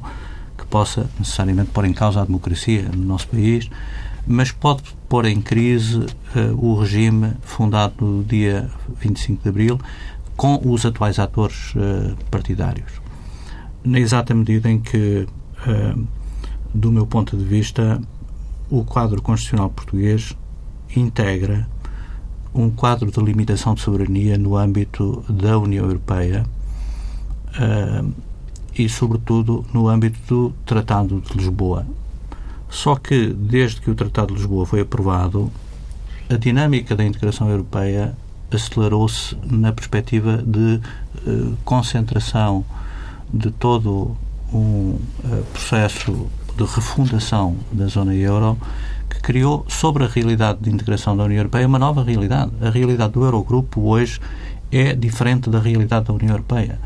que 0.57 0.65
possa 0.65 1.09
necessariamente 1.17 1.71
pôr 1.71 1.85
em 1.85 1.93
causa 1.93 2.21
a 2.21 2.25
democracia 2.25 2.89
no 2.93 3.03
nosso 3.05 3.27
país, 3.27 3.69
mas 4.25 4.51
pode 4.51 4.83
pôr 5.09 5.25
em 5.25 5.41
crise 5.41 5.97
uh, 5.97 6.05
o 6.57 6.79
regime 6.79 7.33
fundado 7.41 8.05
no 8.05 8.23
dia 8.23 8.69
25 8.99 9.43
de 9.43 9.49
Abril 9.49 9.79
com 10.35 10.59
os 10.65 10.85
atuais 10.85 11.19
atores 11.19 11.73
uh, 11.75 12.15
partidários. 12.31 12.91
Na 13.83 13.99
exata 13.99 14.33
medida 14.33 14.69
em 14.69 14.79
que, 14.79 15.27
uh, 15.67 16.07
do 16.73 16.91
meu 16.91 17.05
ponto 17.05 17.35
de 17.35 17.43
vista, 17.43 18.01
o 18.69 18.83
quadro 18.83 19.21
constitucional 19.21 19.69
português 19.69 20.35
integra 20.95 21.67
um 22.53 22.69
quadro 22.69 23.11
de 23.11 23.19
limitação 23.19 23.73
de 23.73 23.81
soberania 23.81 24.37
no 24.37 24.55
âmbito 24.55 25.23
da 25.27 25.57
União 25.57 25.85
Europeia 25.85 26.45
uh, 27.59 28.13
e, 28.77 28.87
sobretudo, 28.87 29.65
no 29.73 29.87
âmbito 29.87 30.19
do 30.27 30.53
Tratado 30.65 31.21
de 31.21 31.37
Lisboa. 31.37 31.85
Só 32.69 32.95
que, 32.95 33.27
desde 33.27 33.81
que 33.81 33.89
o 33.89 33.95
Tratado 33.95 34.33
de 34.33 34.39
Lisboa 34.39 34.65
foi 34.65 34.81
aprovado, 34.81 35.51
a 36.29 36.35
dinâmica 36.35 36.95
da 36.95 37.03
integração 37.03 37.49
europeia 37.49 38.15
acelerou-se 38.51 39.35
na 39.45 39.71
perspectiva 39.71 40.37
de 40.37 40.79
uh, 41.27 41.57
concentração 41.63 42.63
de 43.33 43.49
todo 43.49 44.15
um 44.53 44.97
uh, 45.23 45.43
processo 45.51 46.27
de 46.55 46.63
refundação 46.63 47.55
da 47.71 47.87
zona 47.87 48.13
euro 48.13 48.57
criou 49.23 49.65
sobre 49.69 50.03
a 50.03 50.07
realidade 50.07 50.59
de 50.61 50.69
integração 50.69 51.15
da 51.15 51.23
União 51.23 51.39
Europeia 51.39 51.65
uma 51.65 51.79
nova 51.79 52.03
realidade. 52.03 52.51
A 52.61 52.69
realidade 52.69 53.13
do 53.13 53.23
Eurogrupo 53.23 53.81
hoje 53.81 54.19
é 54.69 54.93
diferente 54.93 55.49
da 55.49 55.59
realidade 55.59 56.07
da 56.07 56.13
União 56.13 56.31
Europeia. 56.31 56.77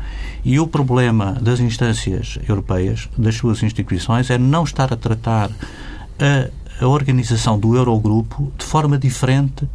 E 0.44 0.60
o 0.60 0.66
problema 0.66 1.32
das 1.40 1.58
instâncias 1.58 2.38
europeias, 2.48 3.08
das 3.18 3.34
suas 3.34 3.62
instituições, 3.62 4.30
é 4.30 4.38
não 4.38 4.62
estar 4.62 4.92
a 4.92 4.96
tratar 4.96 5.50
a, 5.50 6.84
a 6.84 6.86
organização 6.86 7.58
do 7.58 7.74
Eurogrupo 7.74 8.52
de 8.56 8.64
forma 8.64 8.96
diferente 8.96 9.68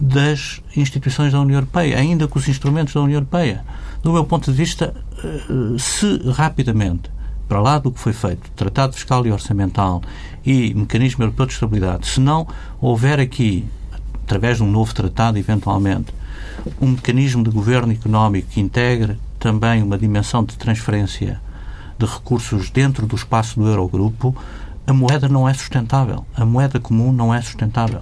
das 0.00 0.60
instituições 0.76 1.32
da 1.32 1.40
União 1.40 1.58
Europeia, 1.58 1.96
ainda 1.96 2.26
com 2.26 2.38
os 2.40 2.48
instrumentos 2.48 2.94
da 2.94 3.00
União 3.00 3.18
Europeia. 3.18 3.64
Do 4.02 4.12
meu 4.12 4.24
ponto 4.24 4.50
de 4.50 4.56
vista, 4.56 4.94
eh, 5.22 5.78
se 5.78 6.30
rapidamente 6.30 7.10
para 7.48 7.60
lá 7.60 7.78
do 7.78 7.90
que 7.90 7.98
foi 7.98 8.12
feito, 8.12 8.50
Tratado 8.50 8.92
Fiscal 8.92 9.26
e 9.26 9.32
Orçamental 9.32 10.02
e 10.48 10.72
Mecanismo 10.72 11.24
Europeu 11.24 11.44
de 11.44 11.52
Estabilidade, 11.52 12.06
se 12.06 12.20
não 12.20 12.48
houver 12.80 13.20
aqui, 13.20 13.66
através 14.24 14.56
de 14.56 14.62
um 14.62 14.70
novo 14.70 14.94
tratado, 14.94 15.36
eventualmente, 15.36 16.06
um 16.80 16.92
mecanismo 16.92 17.44
de 17.44 17.50
governo 17.50 17.92
económico 17.92 18.48
que 18.48 18.58
integre 18.58 19.18
também 19.38 19.82
uma 19.82 19.98
dimensão 19.98 20.42
de 20.42 20.56
transferência 20.56 21.38
de 21.98 22.06
recursos 22.06 22.70
dentro 22.70 23.06
do 23.06 23.14
espaço 23.14 23.60
do 23.60 23.68
Eurogrupo, 23.68 24.34
a 24.86 24.92
moeda 24.94 25.28
não 25.28 25.46
é 25.46 25.52
sustentável. 25.52 26.24
A 26.34 26.46
moeda 26.46 26.80
comum 26.80 27.12
não 27.12 27.34
é 27.34 27.42
sustentável. 27.42 28.00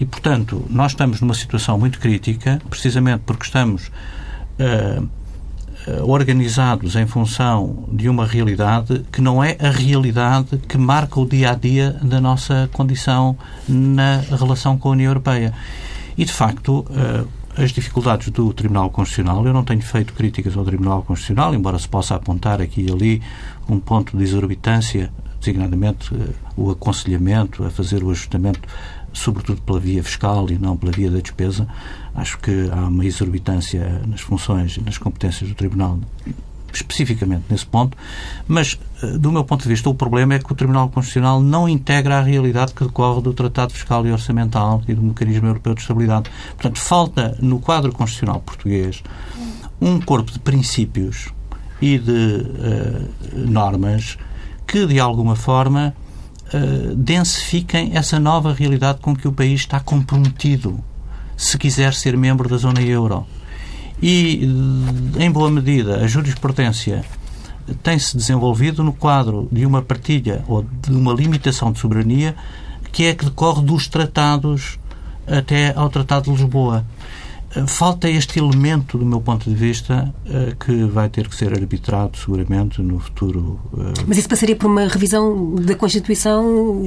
E, 0.00 0.06
portanto, 0.06 0.64
nós 0.70 0.92
estamos 0.92 1.20
numa 1.20 1.34
situação 1.34 1.78
muito 1.78 1.98
crítica, 1.98 2.62
precisamente 2.70 3.24
porque 3.26 3.44
estamos. 3.44 3.88
Uh, 4.58 5.06
organizados 6.02 6.96
em 6.96 7.06
função 7.06 7.84
de 7.92 8.08
uma 8.08 8.26
realidade 8.26 9.04
que 9.12 9.20
não 9.20 9.42
é 9.42 9.56
a 9.60 9.70
realidade 9.70 10.58
que 10.68 10.78
marca 10.78 11.20
o 11.20 11.26
dia 11.26 11.50
a 11.50 11.54
dia 11.54 11.96
da 12.02 12.20
nossa 12.20 12.68
condição 12.72 13.36
na 13.68 14.18
relação 14.30 14.78
com 14.78 14.88
a 14.88 14.92
União 14.92 15.10
Europeia. 15.10 15.52
E, 16.16 16.24
de 16.24 16.32
facto, 16.32 16.86
eh, 16.90 17.24
as 17.62 17.70
dificuldades 17.70 18.30
do 18.30 18.52
Tribunal 18.52 18.90
Constitucional, 18.90 19.46
eu 19.46 19.52
não 19.52 19.64
tenho 19.64 19.82
feito 19.82 20.12
críticas 20.12 20.56
ao 20.56 20.64
Tribunal 20.64 21.02
Constitucional, 21.02 21.54
embora 21.54 21.78
se 21.78 21.88
possa 21.88 22.14
apontar 22.14 22.60
aqui 22.60 22.86
e 22.86 22.92
ali 22.92 23.22
um 23.68 23.78
ponto 23.78 24.16
de 24.16 24.22
exorbitância, 24.22 25.12
designadamente 25.38 26.14
eh, 26.14 26.32
o 26.56 26.70
aconselhamento 26.70 27.64
a 27.64 27.70
fazer 27.70 28.02
o 28.02 28.10
ajustamento 28.10 28.60
sobretudo 29.14 29.62
pela 29.62 29.80
via 29.80 30.04
fiscal 30.04 30.50
e 30.50 30.58
não 30.58 30.76
pela 30.76 30.92
via 30.92 31.10
da 31.10 31.20
despesa. 31.20 31.66
Acho 32.14 32.38
que 32.38 32.68
há 32.70 32.88
uma 32.88 33.06
exorbitância 33.06 34.02
nas 34.06 34.20
funções 34.20 34.76
e 34.76 34.82
nas 34.82 34.98
competências 34.98 35.48
do 35.48 35.54
Tribunal 35.54 35.98
especificamente 36.74 37.44
nesse 37.48 37.64
ponto, 37.64 37.96
mas, 38.48 38.78
eh, 39.02 39.16
do 39.16 39.30
meu 39.30 39.44
ponto 39.44 39.62
de 39.62 39.68
vista, 39.68 39.88
o 39.88 39.94
problema 39.94 40.34
é 40.34 40.38
que 40.38 40.52
o 40.52 40.54
Tribunal 40.56 40.88
Constitucional 40.88 41.40
não 41.40 41.68
integra 41.68 42.18
a 42.18 42.20
realidade 42.20 42.74
que 42.74 42.84
decorre 42.84 43.22
do 43.22 43.32
Tratado 43.32 43.72
Fiscal 43.72 44.04
e 44.06 44.10
Orçamental 44.10 44.82
e 44.88 44.94
do 44.94 45.02
Mecanismo 45.02 45.46
Europeu 45.46 45.74
de 45.74 45.82
Estabilidade. 45.82 46.28
Portanto, 46.56 46.78
falta 46.78 47.36
no 47.40 47.60
quadro 47.60 47.92
constitucional 47.92 48.40
português 48.40 49.02
um 49.80 50.00
corpo 50.00 50.32
de 50.32 50.38
princípios 50.38 51.28
e 51.80 51.98
de 51.98 52.10
uh, 52.12 53.38
normas 53.48 54.16
que, 54.66 54.86
de 54.86 54.98
alguma 54.98 55.36
forma, 55.36 55.94
uh, 56.54 56.94
densifiquem 56.94 57.96
essa 57.96 58.18
nova 58.20 58.52
realidade 58.52 59.00
com 59.00 59.14
que 59.14 59.26
o 59.26 59.32
país 59.32 59.60
está 59.60 59.80
comprometido 59.80 60.78
se 61.36 61.58
quiser 61.58 61.92
ser 61.94 62.16
membro 62.16 62.48
da 62.48 62.56
zona 62.56 62.80
euro. 62.80 63.26
E, 64.02 64.48
em 65.18 65.30
boa 65.30 65.50
medida, 65.50 66.04
a 66.04 66.06
jurisprudência 66.06 67.04
tem-se 67.82 68.16
desenvolvido 68.16 68.84
no 68.84 68.92
quadro 68.92 69.48
de 69.50 69.64
uma 69.64 69.82
partilha 69.82 70.44
ou 70.46 70.62
de 70.62 70.92
uma 70.92 71.12
limitação 71.12 71.72
de 71.72 71.78
soberania 71.78 72.34
que 72.92 73.04
é 73.06 73.14
que 73.14 73.24
decorre 73.24 73.62
dos 73.62 73.88
tratados 73.88 74.78
até 75.26 75.72
ao 75.74 75.88
Tratado 75.88 76.24
de 76.24 76.42
Lisboa. 76.42 76.84
Falta 77.68 78.08
este 78.10 78.40
elemento, 78.40 78.98
do 78.98 79.06
meu 79.06 79.20
ponto 79.20 79.48
de 79.48 79.54
vista, 79.54 80.12
eh, 80.26 80.56
que 80.58 80.84
vai 80.84 81.08
ter 81.08 81.28
que 81.28 81.36
ser 81.36 81.52
arbitrado 81.52 82.16
seguramente 82.18 82.82
no 82.82 82.98
futuro. 82.98 83.60
Eh, 83.78 84.02
Mas 84.08 84.18
isso 84.18 84.28
passaria 84.28 84.56
por 84.56 84.66
uma 84.66 84.88
revisão 84.88 85.54
da 85.54 85.76
Constituição? 85.76 86.82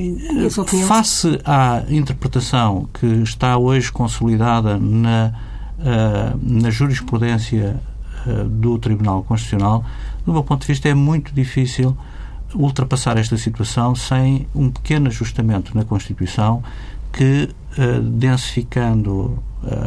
Face 0.85 1.39
à 1.45 1.83
interpretação 1.89 2.89
que 2.93 3.05
está 3.05 3.57
hoje 3.57 3.89
consolidada 3.91 4.77
na, 4.77 5.33
eh, 5.79 6.33
na 6.41 6.69
jurisprudência 6.69 7.79
do 8.49 8.77
Tribunal 8.77 9.23
Constitucional, 9.23 9.85
do 10.25 10.33
meu 10.33 10.43
ponto 10.43 10.61
de 10.61 10.67
vista, 10.67 10.89
é 10.89 10.93
muito 10.93 11.33
difícil 11.33 11.95
ultrapassar 12.53 13.17
esta 13.17 13.37
situação 13.37 13.95
sem 13.95 14.45
um 14.53 14.69
pequeno 14.69 15.07
ajustamento 15.07 15.73
na 15.73 15.85
Constituição 15.85 16.61
que, 17.13 17.47
densificando 18.03 19.41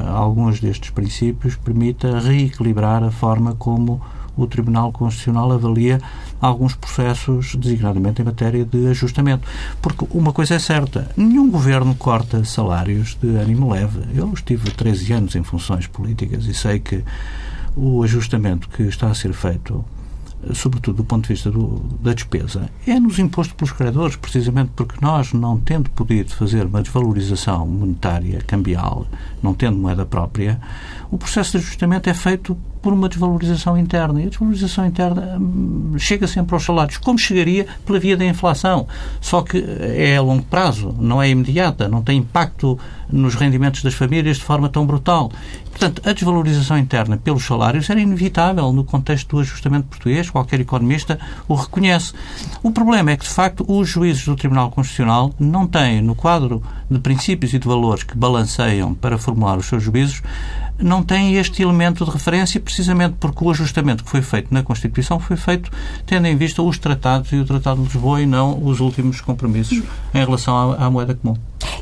alguns 0.09 0.61
destes 0.61 0.91
princípios 0.91 1.57
permita 1.57 2.21
reequilibrar 2.21 3.03
a 3.03 3.11
forma 3.11 3.55
como 3.55 4.01
o 4.37 4.47
Tribunal 4.47 4.93
Constitucional 4.93 5.53
avalia 5.53 6.01
alguns 6.41 6.75
processos, 6.75 7.55
designadamente 7.55 8.23
em 8.23 8.25
matéria 8.25 8.65
de 8.65 8.87
ajustamento. 8.89 9.47
Porque 9.83 10.07
uma 10.11 10.33
coisa 10.33 10.55
é 10.55 10.59
certa, 10.59 11.11
nenhum 11.17 11.51
governo 11.51 11.95
corta 11.95 12.45
salários 12.45 13.17
de 13.21 13.29
ânimo 13.37 13.71
leve. 13.73 14.01
Eu 14.15 14.33
estive 14.33 14.71
13 14.71 15.13
anos 15.13 15.35
em 15.35 15.43
funções 15.43 15.87
políticas 15.87 16.47
e 16.47 16.55
sei 16.55 16.79
que 16.79 17.05
o 17.77 18.03
ajustamento 18.03 18.69
que 18.69 18.83
está 18.85 19.09
a 19.09 19.15
ser 19.15 19.33
feito 19.33 19.85
sobretudo 20.55 20.99
do 20.99 21.05
ponto 21.05 21.23
de 21.23 21.35
vista 21.35 21.51
do, 21.51 21.79
da 22.01 22.13
despesa, 22.13 22.71
é-nos 22.87 23.19
imposto 23.19 23.55
pelos 23.55 23.73
credores, 23.73 24.17
precisamente 24.17 24.73
porque 24.75 24.97
nós, 25.01 25.33
não 25.33 25.59
tendo 25.59 25.91
podido 25.91 26.31
fazer 26.31 26.67
uma 26.67 26.83
desvalorização 26.83 27.67
monetária, 27.67 28.41
cambial, 28.47 29.07
não 29.43 29.55
tendo 29.55 29.77
moeda 29.77 30.07
própria, 30.07 30.61
o 31.11 31.19
processo 31.19 31.53
de 31.53 31.59
ajustamento 31.59 32.09
é 32.09 32.15
feito 32.15 32.57
por 32.83 32.93
uma 32.93 33.09
desvalorização 33.09 33.77
interna. 33.77 34.21
E 34.21 34.27
a 34.27 34.29
desvalorização 34.29 34.87
interna 34.87 35.37
hum, 35.39 35.95
chega 35.99 36.27
sempre 36.27 36.55
aos 36.55 36.65
salários, 36.65 36.99
como 36.99 37.19
chegaria 37.19 37.67
pela 37.85 37.99
via 37.99 38.17
da 38.17 38.25
inflação. 38.25 38.87
Só 39.21 39.43
que 39.43 39.63
é 39.81 40.17
a 40.17 40.23
longo 40.23 40.43
prazo, 40.45 40.95
não 40.99 41.23
é 41.23 41.29
imediata, 41.29 41.89
não 41.89 42.03
tem 42.03 42.19
impacto 42.19 42.79
nos 43.13 43.35
rendimentos 43.35 43.83
das 43.83 43.95
famílias 43.95 44.37
de 44.37 44.45
forma 44.45 44.69
tão 44.69 44.87
brutal. 44.87 45.31
Portanto, 45.71 46.03
a 46.05 46.13
desvalorização 46.13 46.79
interna 46.79 47.17
pelos 47.17 47.45
salários 47.45 47.89
era 47.89 48.01
inevitável 48.01 48.73
no 48.73 48.85
contexto 48.85 49.37
do 49.37 49.41
ajustamento 49.41 49.89
português, 49.89 50.29
qualquer 50.29 50.61
economista 50.61 51.19
o 51.49 51.55
reconhece. 51.55 52.13
O 52.63 52.71
problema 52.71 53.13
é 53.13 53.17
que, 53.17 53.25
de 53.25 53.31
facto, 53.31 53.65
os 53.67 53.89
juízes 53.89 54.25
do 54.25 54.37
Tribunal 54.37 54.71
Constitucional 54.71 55.33
não 55.39 55.67
têm, 55.67 56.03
no 56.03 56.15
quadro 56.15 56.63
de 56.91 56.99
princípios 56.99 57.55
e 57.55 57.59
de 57.59 57.67
valores 57.67 58.03
que 58.03 58.17
balanceiam 58.17 58.95
para 58.95 59.17
formular 59.17 59.57
os 59.57 59.67
seus 59.67 59.83
juízos, 59.83 60.23
não 60.81 61.03
têm 61.03 61.35
este 61.35 61.63
elemento 61.63 62.05
de 62.05 62.11
referência, 62.11 62.61
precisamente 62.61 63.15
porque 63.19 63.45
o 63.45 63.51
ajustamento 63.51 64.05
que 64.05 64.11
foi 64.11 64.23
feito 64.23 64.53
na 64.53 64.63
Constituição 64.63 65.19
foi 65.19 65.37
feito 65.37 65.71
tendo 66.07 66.27
em 66.27 66.37
vista 66.37 66.63
os 66.63 66.79
tratados 66.79 67.33
e 67.33 67.37
o 67.37 67.45
Tratado 67.45 67.83
de 67.83 67.85
Lisboa 67.85 68.21
e 68.21 68.27
não 68.27 68.63
os 68.63 68.81
últimos 68.81 69.21
compromissos 69.21 69.83
em 70.15 70.19
relação 70.19 70.73
à, 70.73 70.87
à 70.87 70.91
moeda 70.91 71.15
comum. 71.15 71.37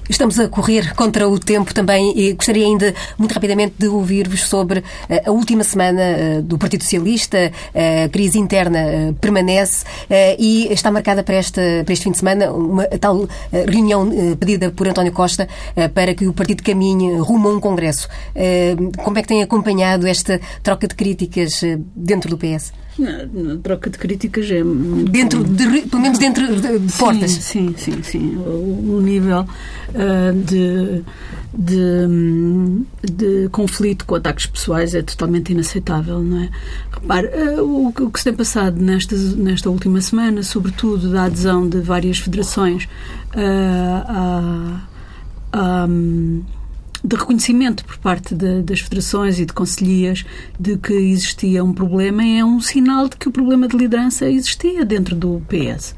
Estamos 0.09 0.41
a 0.41 0.49
correr 0.49 0.95
contra 0.95 1.29
o 1.29 1.39
tempo 1.39 1.75
também 1.75 2.13
e 2.17 2.33
gostaria 2.33 2.65
ainda, 2.65 2.95
muito 3.19 3.33
rapidamente, 3.33 3.75
de 3.79 3.89
ouvir-vos 3.89 4.49
sobre 4.49 4.83
eh, 5.09 5.23
a 5.27 5.31
última 5.31 5.63
semana 5.63 6.01
eh, 6.01 6.41
do 6.43 6.57
Partido 6.57 6.83
Socialista. 6.83 7.53
A 7.75 8.09
crise 8.09 8.39
interna 8.39 8.79
eh, 8.79 9.15
permanece 9.21 9.85
e 10.39 10.73
está 10.73 10.91
marcada 10.91 11.23
para 11.23 11.37
este, 11.37 11.85
para 11.85 11.93
este 11.93 12.05
fim 12.05 12.13
de 12.13 12.19
semana 12.19 12.51
uma 12.51 12.85
tal 12.85 13.29
reunião 13.53 14.09
pedida 14.39 14.71
por 14.71 14.89
António 14.89 15.13
Costa 15.13 15.47
para 15.95 16.15
que 16.15 16.27
o 16.27 16.33
partido 16.33 16.63
caminhe 16.63 17.19
rumo 17.19 17.49
a 17.49 17.53
um 17.53 17.61
congresso. 17.61 18.09
Como 19.05 19.19
é 19.19 19.23
que 19.23 19.29
tem 19.29 19.43
acompanhado 19.43 20.07
esta 20.07 20.41
troca 20.63 20.89
de 20.89 20.95
críticas 20.95 21.61
dentro 21.95 22.31
do 22.31 22.39
PS? 22.39 22.73
Troca 23.63 23.91
de 23.91 23.99
críticas 23.99 24.51
é 24.51 24.63
dentro 25.11 25.45
de, 25.45 25.83
pelo 25.83 26.03
menos 26.03 26.19
dentro 26.19 26.47
de, 26.47 26.79
de 26.79 26.93
portas. 26.95 27.31
sim 27.31 27.75
sim 27.77 28.03
sim. 28.03 28.37
O, 28.37 28.97
o 28.97 29.01
nível 29.01 29.43
uh, 29.43 30.33
de, 30.45 31.05
de, 31.55 33.13
de 33.13 33.49
conflito 33.51 34.05
com 34.05 34.17
ataques 34.17 34.47
pessoais 34.47 34.95
é 34.95 35.03
totalmente 35.03 35.53
inaceitável 35.53 36.21
não 36.21 36.43
é? 36.43 36.51
Repare 36.91 37.29
uh, 37.29 37.63
o, 37.63 37.89
o, 37.89 38.11
que 38.11 38.19
se 38.19 38.25
tem 38.25 38.35
passado 38.35 38.81
nesta 38.81 39.15
nesta 39.15 39.71
última 39.71 40.01
semana 40.01 40.43
sobretudo 40.43 41.11
da 41.11 41.25
adesão 41.25 41.69
de 41.69 41.81
várias 41.81 42.19
federações 42.19 42.85
uh, 43.35 44.03
a, 44.09 44.89
a 45.53 45.89
de 47.03 47.17
reconhecimento 47.17 47.85
por 47.85 47.99
parte 47.99 48.35
de, 48.35 48.63
das 48.63 48.81
federações 48.81 49.39
e 49.39 49.45
de 49.45 49.53
conselhias 49.53 50.25
de 50.59 50.77
que 50.77 50.93
existia 50.93 51.63
um 51.63 51.73
problema 51.73 52.25
é 52.25 52.45
um 52.45 52.61
sinal 52.61 53.09
de 53.09 53.17
que 53.17 53.29
o 53.29 53.33
problema 53.33 53.69
de 53.69 53.77
liderança 53.77 54.29
existia 54.29 54.85
dentro 54.85 55.15
do 55.15 55.43
PS. 55.49 55.95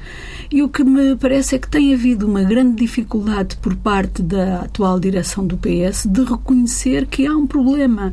E 0.52 0.62
o 0.64 0.68
que 0.68 0.82
me 0.82 1.14
parece 1.16 1.54
é 1.54 1.58
que 1.58 1.68
tem 1.68 1.94
havido 1.94 2.26
uma 2.26 2.42
grande 2.42 2.76
dificuldade 2.76 3.56
por 3.58 3.76
parte 3.76 4.20
da 4.20 4.62
atual 4.62 4.98
direção 4.98 5.46
do 5.46 5.56
PS 5.56 6.06
de 6.06 6.24
reconhecer 6.24 7.06
que 7.06 7.24
há 7.24 7.36
um 7.36 7.46
problema. 7.46 8.12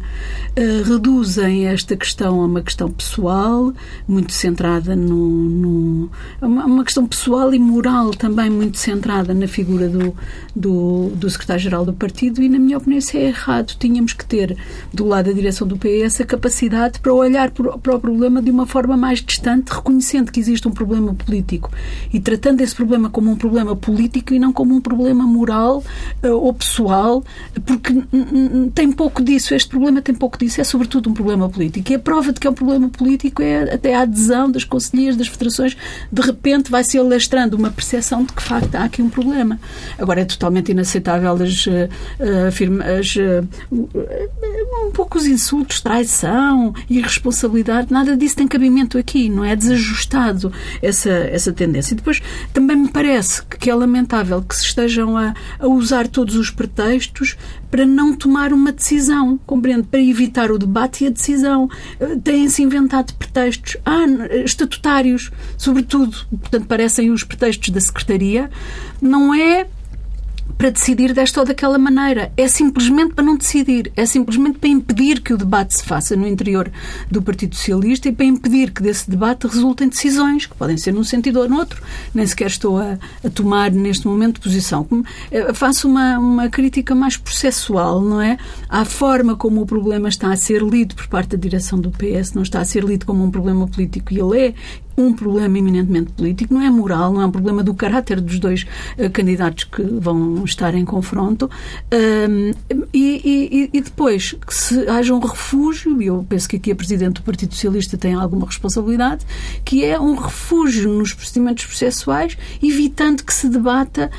Uh, 0.56 0.84
reduzem 0.88 1.66
esta 1.66 1.98
questão 1.98 2.42
a 2.42 2.46
uma 2.46 2.62
questão 2.62 2.92
pessoal, 2.92 3.74
muito 4.08 4.34
centrada 4.34 4.96
no. 4.96 5.28
no 5.28 6.12
uma, 6.40 6.66
uma 6.66 6.84
questão 6.84 7.08
pessoal 7.08 7.54
e 7.54 7.60
moral 7.60 8.12
também 8.12 8.52
muito 8.52 8.78
centrada 8.78 9.34
na 9.34 9.48
figura 9.48 9.90
do, 9.90 10.16
do, 10.56 11.10
do 11.16 11.30
secretário-geral 11.30 11.86
do 11.86 11.94
partido, 11.94 12.42
e, 12.42 12.50
na 12.50 12.60
minha 12.60 12.77
opinião, 12.78 13.00
isso 13.00 13.16
é 13.18 13.26
errado. 13.26 13.76
Tínhamos 13.80 14.14
que 14.14 14.26
ter, 14.26 14.58
do 14.94 15.06
lado 15.06 15.26
da 15.26 15.32
direção 15.32 15.68
do 15.68 15.78
PS, 15.78 16.22
a 16.22 16.26
capacidade 16.26 17.00
para 17.00 17.14
olhar 17.14 17.52
para 17.52 17.96
o 17.96 18.00
problema 18.00 18.42
de 18.42 18.52
uma 18.52 18.66
forma 18.66 18.96
mais 18.96 19.22
distante, 19.22 19.72
reconhecendo 19.72 20.32
que 20.32 20.40
existe 20.40 20.68
um 20.68 20.72
problema 20.72 21.14
político 21.14 21.72
e 22.14 22.20
tratando 22.20 22.62
esse 22.62 22.76
problema 22.76 23.10
como 23.10 23.32
um 23.32 23.36
problema 23.36 23.76
político 23.76 24.34
e 24.34 24.40
não 24.40 24.54
como 24.54 24.76
um 24.76 24.82
problema 24.82 25.26
moral 25.26 25.84
uh, 26.24 26.28
ou 26.30 26.54
pessoal, 26.54 27.24
porque 27.66 27.94
tem 28.74 28.92
pouco 28.92 29.24
disso. 29.24 29.54
Este 29.54 29.70
problema 29.70 30.02
tem 30.02 30.16
pouco 30.16 30.38
disso. 30.38 30.62
É 30.62 30.64
sobretudo 30.64 31.10
um 31.10 31.14
problema 31.14 31.50
político. 31.50 31.92
E 31.92 31.96
a 31.96 32.00
prova 32.00 32.32
de 32.32 32.40
que 32.40 32.48
é 32.48 32.50
um 32.50 32.54
problema 32.54 32.90
político 32.90 33.42
é 33.42 33.74
até 33.74 33.96
a 33.96 34.02
adesão 34.02 34.50
das 34.50 34.64
conselheiras, 34.64 35.16
das 35.16 35.28
federações. 35.28 35.78
De 36.12 36.22
repente 36.22 36.72
vai-se 36.72 36.98
alastrando 36.98 37.58
uma 37.58 37.70
percepção 37.70 38.24
de 38.24 38.34
que, 38.34 38.42
de 38.42 38.48
facto, 38.48 38.76
há 38.76 38.84
aqui 38.84 39.02
um 39.02 39.10
problema. 39.10 39.60
Agora, 39.98 40.22
é 40.22 40.26
totalmente 40.26 40.72
inaceitável 40.72 41.32
as, 41.32 41.68
uh, 41.68 42.52
as, 42.82 43.16
uh, 43.16 43.48
um 43.72 44.92
pouco 44.92 45.18
os 45.18 45.26
insultos, 45.26 45.82
traição, 45.82 46.74
irresponsabilidade. 46.90 47.92
Nada 47.92 48.16
disso 48.16 48.36
tem 48.36 48.48
cabimento 48.48 48.98
aqui. 48.98 49.30
Não 49.30 49.44
é 49.44 49.56
desajustado 49.56 50.52
essa, 50.82 51.10
essa 51.10 51.52
tendência. 51.52 51.94
E 51.94 51.98
depois 51.98 52.22
também 52.54 52.78
me 52.78 52.90
parece 52.90 53.44
que 53.46 53.70
é 53.70 53.76
lamentável 53.76 54.42
que 54.42 54.56
se 54.56 54.66
estejam 54.66 55.18
a, 55.18 55.34
a 55.60 55.68
usar 55.68 56.08
todos 56.08 56.36
os 56.36 56.50
pretextos 56.50 57.38
para 57.70 57.86
não 57.86 58.16
tomar 58.16 58.54
uma 58.54 58.72
decisão, 58.72 59.40
compreende? 59.46 59.84
Para 59.84 60.02
evitar 60.02 60.52
o 60.52 60.58
debate 60.58 61.04
e 61.04 61.08
a 61.08 61.10
decisão. 61.10 61.70
Eh, 62.00 62.18
têm-se 62.24 62.64
inventado 62.64 63.14
pretextos 63.16 63.78
ah, 63.86 64.06
estatutários, 64.46 65.32
sobretudo, 65.58 66.18
portanto, 66.30 66.66
parecem 66.66 67.12
os 67.12 67.24
pretextos 67.24 67.70
da 67.70 67.82
Secretaria. 67.82 68.50
Não 69.02 69.34
é 69.34 69.68
para 70.58 70.70
decidir 70.70 71.14
desta 71.14 71.40
ou 71.40 71.46
daquela 71.46 71.78
maneira. 71.78 72.32
É 72.36 72.48
simplesmente 72.48 73.14
para 73.14 73.24
não 73.24 73.36
decidir. 73.36 73.92
É 73.96 74.06
simplesmente 74.06 74.60
para 74.60 74.70
impedir 74.70 75.22
que 75.22 75.34
o 75.34 75.38
debate 75.38 75.76
se 75.76 75.84
faça 75.84 76.16
no 76.16 76.28
interior 76.28 76.72
do 77.10 77.22
Partido 77.22 77.56
Socialista 77.56 78.10
e 78.10 78.12
para 78.12 78.26
impedir 78.26 78.72
que 78.72 78.82
desse 78.82 79.10
debate 79.10 79.48
resultem 79.48 79.88
decisões, 79.88 80.46
que 80.46 80.56
podem 80.56 80.78
ser 80.78 80.94
num 80.94 81.04
sentido 81.04 81.40
ou 81.40 81.50
no 81.50 81.58
outro. 81.58 81.82
Nem 82.14 82.26
sequer 82.26 82.48
estou 82.48 82.80
a, 82.80 82.98
a 83.24 83.30
tomar 83.30 83.72
neste 83.72 84.08
momento 84.08 84.42
posição. 84.42 84.88
Eh, 85.32 85.54
faço 85.54 85.88
uma, 85.88 86.18
uma 86.18 86.50
crítica 86.50 86.96
mais 86.96 87.18
processual, 87.18 88.02
não 88.02 88.22
é? 88.22 88.38
À 88.70 88.86
forma 88.86 89.36
como 89.36 89.62
o 89.62 89.66
problema 89.66 90.10
está 90.10 90.32
a 90.32 90.36
ser 90.36 90.62
lido 90.62 90.96
por 90.96 91.08
parte 91.08 91.36
da 91.36 91.38
direção 91.38 91.80
do 91.80 91.92
PS, 91.92 92.34
não 92.34 92.44
está 92.44 92.60
a 92.60 92.66
ser 92.66 92.84
lido 92.84 93.06
como 93.06 93.24
um 93.24 93.32
problema 93.32 93.68
político 93.68 94.14
e 94.14 94.20
ele 94.20 94.40
é, 94.40 94.54
um 94.98 95.14
problema 95.14 95.58
eminentemente 95.58 96.12
político, 96.14 96.54
não 96.54 96.62
é 96.62 96.70
moral, 96.70 97.14
não 97.14 97.22
é 97.22 97.26
um 97.26 97.32
problema 97.32 97.62
do 97.62 97.74
caráter 97.74 98.20
dos 98.20 98.40
dois 98.40 98.66
uh, 98.98 99.10
candidatos 99.12 99.66
que 99.66 99.84
vão 99.84 100.44
estar 100.44 100.74
em 100.74 100.84
confronto. 100.84 101.46
Uh, 101.94 102.56
e, 102.92 103.22
e, 103.24 103.70
e, 103.74 103.82
depois 103.82 104.34
que 104.34 104.54
se 104.54 104.90
haja 104.90 105.14
um 105.14 105.20
refúgio, 105.20 106.02
e 106.02 106.08
eu 106.08 106.26
penso 106.28 106.50
que 106.50 106.56
aqui 106.56 106.72
a 106.72 106.76
Presidente 106.76 107.16
do 107.16 107.22
Partido 107.22 107.54
Socialista 107.54 107.96
tem 107.96 108.16
alguma 108.16 108.48
responsabilidade, 108.48 109.24
que 109.64 109.86
é 109.86 110.00
um 110.00 110.16
refúgio 110.16 110.90
nos 110.92 111.14
procedimentos 111.14 111.66
processuais, 111.66 112.36
evitando 112.62 113.24
que 113.24 113.34
se 113.34 113.48
debata, 113.48 114.10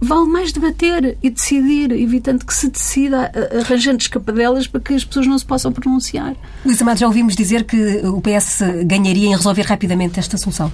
vale 0.00 0.26
mais 0.26 0.52
debater 0.52 1.16
e 1.22 1.30
decidir, 1.30 1.92
evitando 1.92 2.44
que 2.44 2.54
se 2.54 2.68
decida, 2.68 3.30
arranjando 3.60 4.00
escapadelas 4.00 4.66
para 4.66 4.80
que 4.80 4.94
as 4.94 5.04
pessoas 5.04 5.26
não 5.28 5.38
se 5.38 5.46
possam 5.46 5.72
pronunciar. 5.72 6.34
Luís 6.64 6.80
Amado, 6.82 6.98
já 6.98 7.06
ouvimos 7.06 7.36
dizer 7.36 7.64
que 7.64 7.76
o 8.04 8.20
PS 8.20 8.62
ganharia 8.84 9.28
em 9.28 9.36
resolver 9.36 9.62
rapidamente 9.62 10.23
solução? 10.38 10.72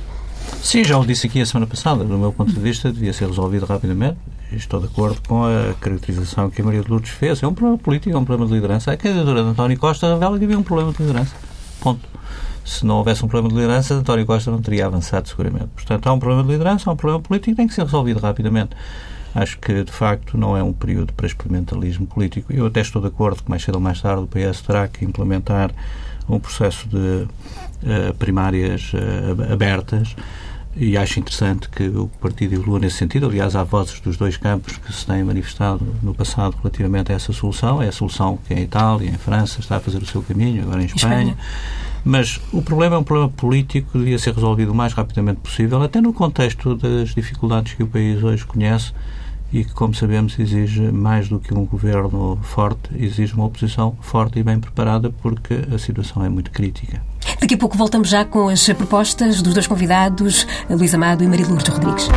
Sim, 0.62 0.84
já 0.84 0.98
o 0.98 1.06
disse 1.06 1.26
aqui 1.26 1.40
a 1.40 1.46
semana 1.46 1.66
passada. 1.66 2.04
Do 2.04 2.18
meu 2.18 2.32
ponto 2.32 2.52
de 2.52 2.60
vista, 2.60 2.92
devia 2.92 3.12
ser 3.12 3.26
resolvido 3.28 3.66
rapidamente. 3.66 4.18
Estou 4.52 4.80
de 4.80 4.86
acordo 4.86 5.20
com 5.26 5.44
a 5.44 5.74
caracterização 5.80 6.50
que 6.50 6.60
a 6.60 6.64
Maria 6.64 6.82
de 6.82 6.90
Lourdes 6.90 7.10
fez. 7.10 7.42
É 7.42 7.46
um 7.46 7.54
problema 7.54 7.78
político, 7.78 8.14
é 8.14 8.18
um 8.18 8.24
problema 8.24 8.48
de 8.48 8.54
liderança. 8.54 8.92
A 8.92 8.96
candidatura 8.96 9.42
de 9.42 9.48
António 9.50 9.78
Costa 9.78 10.12
revela 10.12 10.38
que 10.38 10.44
havia 10.44 10.58
um 10.58 10.62
problema 10.62 10.92
de 10.92 11.02
liderança. 11.02 11.34
Ponto. 11.80 12.06
Se 12.64 12.84
não 12.84 12.96
houvesse 12.96 13.24
um 13.24 13.28
problema 13.28 13.48
de 13.48 13.60
liderança, 13.60 13.94
António 13.94 14.26
Costa 14.26 14.50
não 14.50 14.60
teria 14.60 14.86
avançado 14.86 15.28
seguramente. 15.28 15.68
Portanto, 15.74 16.06
há 16.06 16.12
um 16.12 16.18
problema 16.18 16.44
de 16.44 16.50
liderança, 16.50 16.90
há 16.90 16.92
um 16.92 16.96
problema 16.96 17.22
político 17.22 17.52
e 17.52 17.54
tem 17.54 17.66
que 17.66 17.74
ser 17.74 17.84
resolvido 17.84 18.20
rapidamente. 18.20 18.76
Acho 19.34 19.58
que, 19.58 19.84
de 19.84 19.92
facto, 19.92 20.36
não 20.36 20.56
é 20.56 20.62
um 20.62 20.72
período 20.72 21.12
para 21.12 21.26
experimentalismo 21.26 22.06
político. 22.06 22.52
Eu 22.52 22.66
até 22.66 22.80
estou 22.80 23.00
de 23.00 23.08
acordo 23.08 23.42
que 23.42 23.48
mais 23.48 23.62
cedo 23.62 23.76
ou 23.76 23.80
mais 23.80 24.00
tarde 24.00 24.22
o 24.22 24.26
PS 24.26 24.60
terá 24.62 24.88
que 24.88 25.04
implementar 25.04 25.70
um 26.28 26.38
processo 26.38 26.88
de 26.88 27.26
uh, 27.82 28.14
primárias 28.14 28.92
uh, 28.92 29.52
abertas 29.52 30.14
e 30.76 30.96
acho 30.96 31.18
interessante 31.18 31.68
que 31.68 31.88
o 31.88 32.06
partido 32.20 32.54
evolua 32.54 32.78
nesse 32.78 32.96
sentido. 32.96 33.26
Aliás, 33.26 33.56
há 33.56 33.64
vozes 33.64 33.98
dos 34.00 34.16
dois 34.16 34.36
campos 34.36 34.76
que 34.76 34.92
se 34.92 35.04
têm 35.04 35.24
manifestado 35.24 35.84
no 36.02 36.14
passado 36.14 36.56
relativamente 36.62 37.10
a 37.10 37.16
essa 37.16 37.32
solução. 37.32 37.82
É 37.82 37.88
a 37.88 37.92
solução 37.92 38.38
que 38.46 38.54
em 38.54 38.62
Itália, 38.62 39.10
em 39.10 39.18
França, 39.18 39.60
está 39.60 39.76
a 39.76 39.80
fazer 39.80 39.98
o 39.98 40.06
seu 40.06 40.22
caminho, 40.22 40.62
agora 40.62 40.82
em 40.82 40.86
Espanha. 40.86 41.32
Espanha. 41.32 41.36
Mas 42.04 42.40
o 42.52 42.62
problema 42.62 42.96
é 42.96 42.98
um 42.98 43.02
problema 43.02 43.30
político 43.30 43.92
que 43.92 43.98
devia 43.98 44.18
ser 44.18 44.32
resolvido 44.32 44.70
o 44.70 44.74
mais 44.74 44.92
rapidamente 44.92 45.40
possível, 45.40 45.82
até 45.82 46.00
no 46.00 46.12
contexto 46.12 46.74
das 46.74 47.10
dificuldades 47.10 47.74
que 47.74 47.82
o 47.82 47.86
país 47.86 48.22
hoje 48.22 48.46
conhece 48.46 48.92
e 49.52 49.64
que, 49.64 49.72
como 49.72 49.92
sabemos, 49.92 50.38
exige 50.38 50.92
mais 50.92 51.28
do 51.28 51.40
que 51.40 51.52
um 51.52 51.66
governo 51.66 52.38
forte, 52.42 52.90
exige 52.96 53.34
uma 53.34 53.44
oposição 53.44 53.98
forte 54.00 54.38
e 54.38 54.42
bem 54.42 54.58
preparada, 54.60 55.10
porque 55.10 55.54
a 55.74 55.78
situação 55.78 56.24
é 56.24 56.28
muito 56.28 56.50
crítica. 56.52 57.02
Daqui 57.40 57.54
a 57.54 57.58
pouco 57.58 57.76
voltamos 57.76 58.08
já 58.08 58.24
com 58.24 58.48
as 58.48 58.66
propostas 58.68 59.40
dos 59.40 59.54
dois 59.54 59.66
convidados, 59.66 60.46
Luís 60.68 60.94
Amado 60.94 61.24
e 61.24 61.26
Maria 61.26 61.46
Lourdes 61.46 61.68
Rodrigues. 61.68 62.08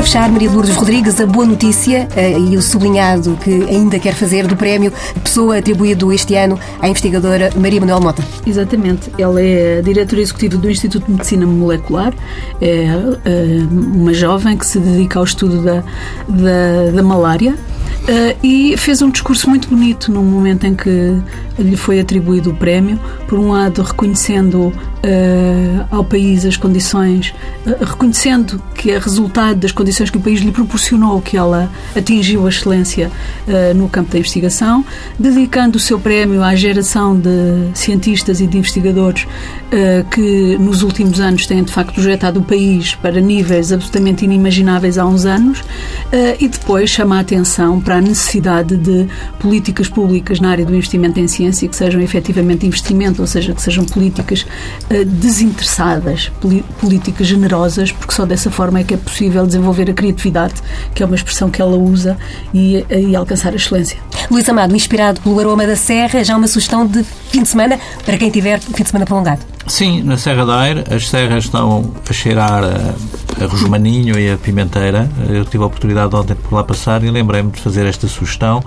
para 0.00 0.06
fechar, 0.06 0.30
Maria 0.30 0.50
Lourdes 0.50 0.74
Rodrigues, 0.76 1.20
a 1.20 1.26
boa 1.26 1.44
notícia 1.44 2.08
eh, 2.16 2.38
e 2.38 2.56
o 2.56 2.62
sublinhado 2.62 3.36
que 3.36 3.64
ainda 3.64 3.98
quer 3.98 4.14
fazer 4.14 4.46
do 4.46 4.56
prémio 4.56 4.90
Pessoa 5.22 5.58
atribuído 5.58 6.10
este 6.10 6.34
ano 6.36 6.58
à 6.80 6.88
investigadora 6.88 7.50
Maria 7.54 7.80
Manuel 7.80 8.00
Mota. 8.00 8.24
Exatamente. 8.46 9.12
Ela 9.18 9.42
é 9.42 9.82
diretora 9.82 10.22
executiva 10.22 10.56
do 10.56 10.70
Instituto 10.70 11.04
de 11.04 11.12
Medicina 11.12 11.44
Molecular, 11.44 12.14
é, 12.62 12.86
é 13.26 13.62
uma 13.70 14.14
jovem 14.14 14.56
que 14.56 14.64
se 14.64 14.78
dedica 14.78 15.18
ao 15.18 15.24
estudo 15.26 15.62
da, 15.62 15.82
da, 16.26 16.90
da 16.94 17.02
malária 17.02 17.54
Uh, 18.00 18.34
e 18.42 18.76
fez 18.76 19.02
um 19.02 19.10
discurso 19.10 19.48
muito 19.48 19.68
bonito 19.68 20.10
no 20.10 20.22
momento 20.22 20.66
em 20.66 20.74
que 20.74 21.16
lhe 21.58 21.76
foi 21.76 22.00
atribuído 22.00 22.50
o 22.50 22.54
prémio, 22.54 22.98
por 23.28 23.38
um 23.38 23.52
lado 23.52 23.82
reconhecendo 23.82 24.68
uh, 24.68 25.86
ao 25.90 26.02
país 26.02 26.44
as 26.46 26.56
condições, 26.56 27.34
uh, 27.66 27.84
reconhecendo 27.84 28.60
que 28.74 28.90
é 28.90 28.98
resultado 28.98 29.60
das 29.60 29.70
condições 29.70 30.08
que 30.10 30.16
o 30.16 30.20
país 30.20 30.40
lhe 30.40 30.50
proporcionou 30.50 31.20
que 31.20 31.36
ela 31.36 31.70
atingiu 31.94 32.46
a 32.46 32.48
excelência 32.48 33.10
no 33.76 33.90
campo 33.90 34.10
da 34.10 34.18
investigação, 34.18 34.82
dedicando 35.18 35.76
o 35.76 35.80
seu 35.80 36.00
prémio 36.00 36.42
à 36.42 36.54
geração 36.54 37.14
de 37.14 37.68
cientistas 37.74 38.40
e 38.40 38.46
de 38.46 38.56
investigadores 38.56 39.26
que 40.10 40.56
nos 40.58 40.82
últimos 40.82 41.20
anos 41.20 41.46
têm 41.46 41.62
de 41.62 41.70
facto 41.70 41.92
projetado 41.92 42.40
o 42.40 42.42
país 42.42 42.94
para 42.94 43.20
níveis 43.20 43.70
absolutamente 43.70 44.24
inimagináveis 44.24 44.96
há 44.96 45.04
uns 45.04 45.26
anos 45.26 45.62
e 46.38 46.48
depois 46.48 46.88
chama 46.88 47.18
a 47.18 47.20
atenção 47.20 47.78
para 47.80 47.99
a 48.00 48.02
necessidade 48.02 48.76
de 48.76 49.06
políticas 49.38 49.88
públicas 49.88 50.40
na 50.40 50.50
área 50.50 50.64
do 50.64 50.74
investimento 50.74 51.20
em 51.20 51.28
ciência 51.28 51.68
que 51.68 51.76
sejam 51.76 52.00
efetivamente 52.00 52.66
investimento, 52.66 53.20
ou 53.20 53.26
seja, 53.26 53.52
que 53.52 53.62
sejam 53.62 53.84
políticas 53.84 54.46
uh, 54.90 55.04
desinteressadas, 55.04 56.32
políticas 56.80 57.26
generosas, 57.26 57.92
porque 57.92 58.14
só 58.14 58.24
dessa 58.24 58.50
forma 58.50 58.80
é 58.80 58.84
que 58.84 58.94
é 58.94 58.96
possível 58.96 59.46
desenvolver 59.46 59.90
a 59.90 59.94
criatividade, 59.94 60.54
que 60.94 61.02
é 61.02 61.06
uma 61.06 61.14
expressão 61.14 61.50
que 61.50 61.60
ela 61.60 61.76
usa, 61.76 62.16
e, 62.52 62.84
e 62.90 63.14
alcançar 63.14 63.52
a 63.52 63.56
excelência. 63.56 63.98
Luís 64.30 64.48
Amado, 64.48 64.74
inspirado 64.74 65.20
pelo 65.20 65.38
aroma 65.38 65.66
da 65.66 65.76
serra, 65.76 66.24
já 66.24 66.36
uma 66.36 66.46
sugestão 66.46 66.86
de 66.86 67.04
fim 67.30 67.42
de 67.42 67.48
semana 67.48 67.78
para 68.04 68.16
quem 68.16 68.30
tiver 68.30 68.60
fim 68.60 68.82
de 68.82 68.88
semana 68.88 69.04
prolongado. 69.04 69.40
Sim, 69.70 70.02
na 70.02 70.18
Serra 70.18 70.44
da 70.44 70.58
Aire 70.58 70.84
as 70.90 71.08
serras 71.08 71.44
estão 71.44 71.92
a 72.06 72.12
cheirar 72.12 72.64
a, 72.64 73.44
a 73.44 73.46
rosmaninho 73.46 74.18
e 74.18 74.32
a 74.32 74.36
pimenteira. 74.36 75.08
Eu 75.28 75.44
tive 75.44 75.62
a 75.62 75.66
oportunidade 75.68 76.14
ontem 76.14 76.34
de 76.34 76.40
por 76.40 76.56
lá 76.56 76.64
passar 76.64 77.04
e 77.04 77.10
lembrei-me 77.10 77.52
de 77.52 77.60
fazer 77.60 77.86
esta 77.86 78.08
sugestão. 78.08 78.62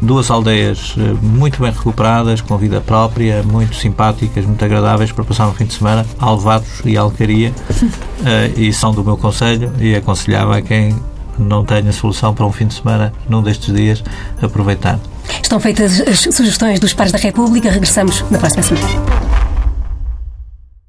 Duas 0.00 0.30
aldeias 0.30 0.94
eh, 0.98 1.14
muito 1.22 1.60
bem 1.60 1.70
recuperadas, 1.70 2.40
com 2.40 2.56
vida 2.56 2.80
própria, 2.80 3.42
muito 3.42 3.76
simpáticas, 3.76 4.46
muito 4.46 4.64
agradáveis 4.64 5.12
para 5.12 5.24
passar 5.24 5.46
um 5.46 5.52
fim 5.52 5.66
de 5.66 5.74
semana, 5.74 6.06
Alvados 6.18 6.80
e 6.86 6.96
Alcaria, 6.96 7.52
eh, 8.24 8.52
e 8.56 8.72
são 8.72 8.92
do 8.92 9.04
meu 9.04 9.18
conselho 9.18 9.70
e 9.78 9.94
aconselhava 9.94 10.56
a 10.56 10.62
quem 10.62 10.96
não 11.38 11.66
tenha 11.66 11.92
solução 11.92 12.34
para 12.34 12.46
um 12.46 12.50
fim 12.50 12.66
de 12.66 12.74
semana 12.74 13.12
num 13.28 13.42
destes 13.42 13.72
dias 13.72 14.02
aproveitar. 14.40 14.98
Estão 15.40 15.60
feitas 15.60 16.00
as 16.00 16.20
sugestões 16.34 16.80
dos 16.80 16.94
pares 16.94 17.12
da 17.12 17.18
República. 17.18 17.70
Regressamos 17.70 18.24
na 18.30 18.38
próxima 18.38 18.62
semana. 18.62 19.55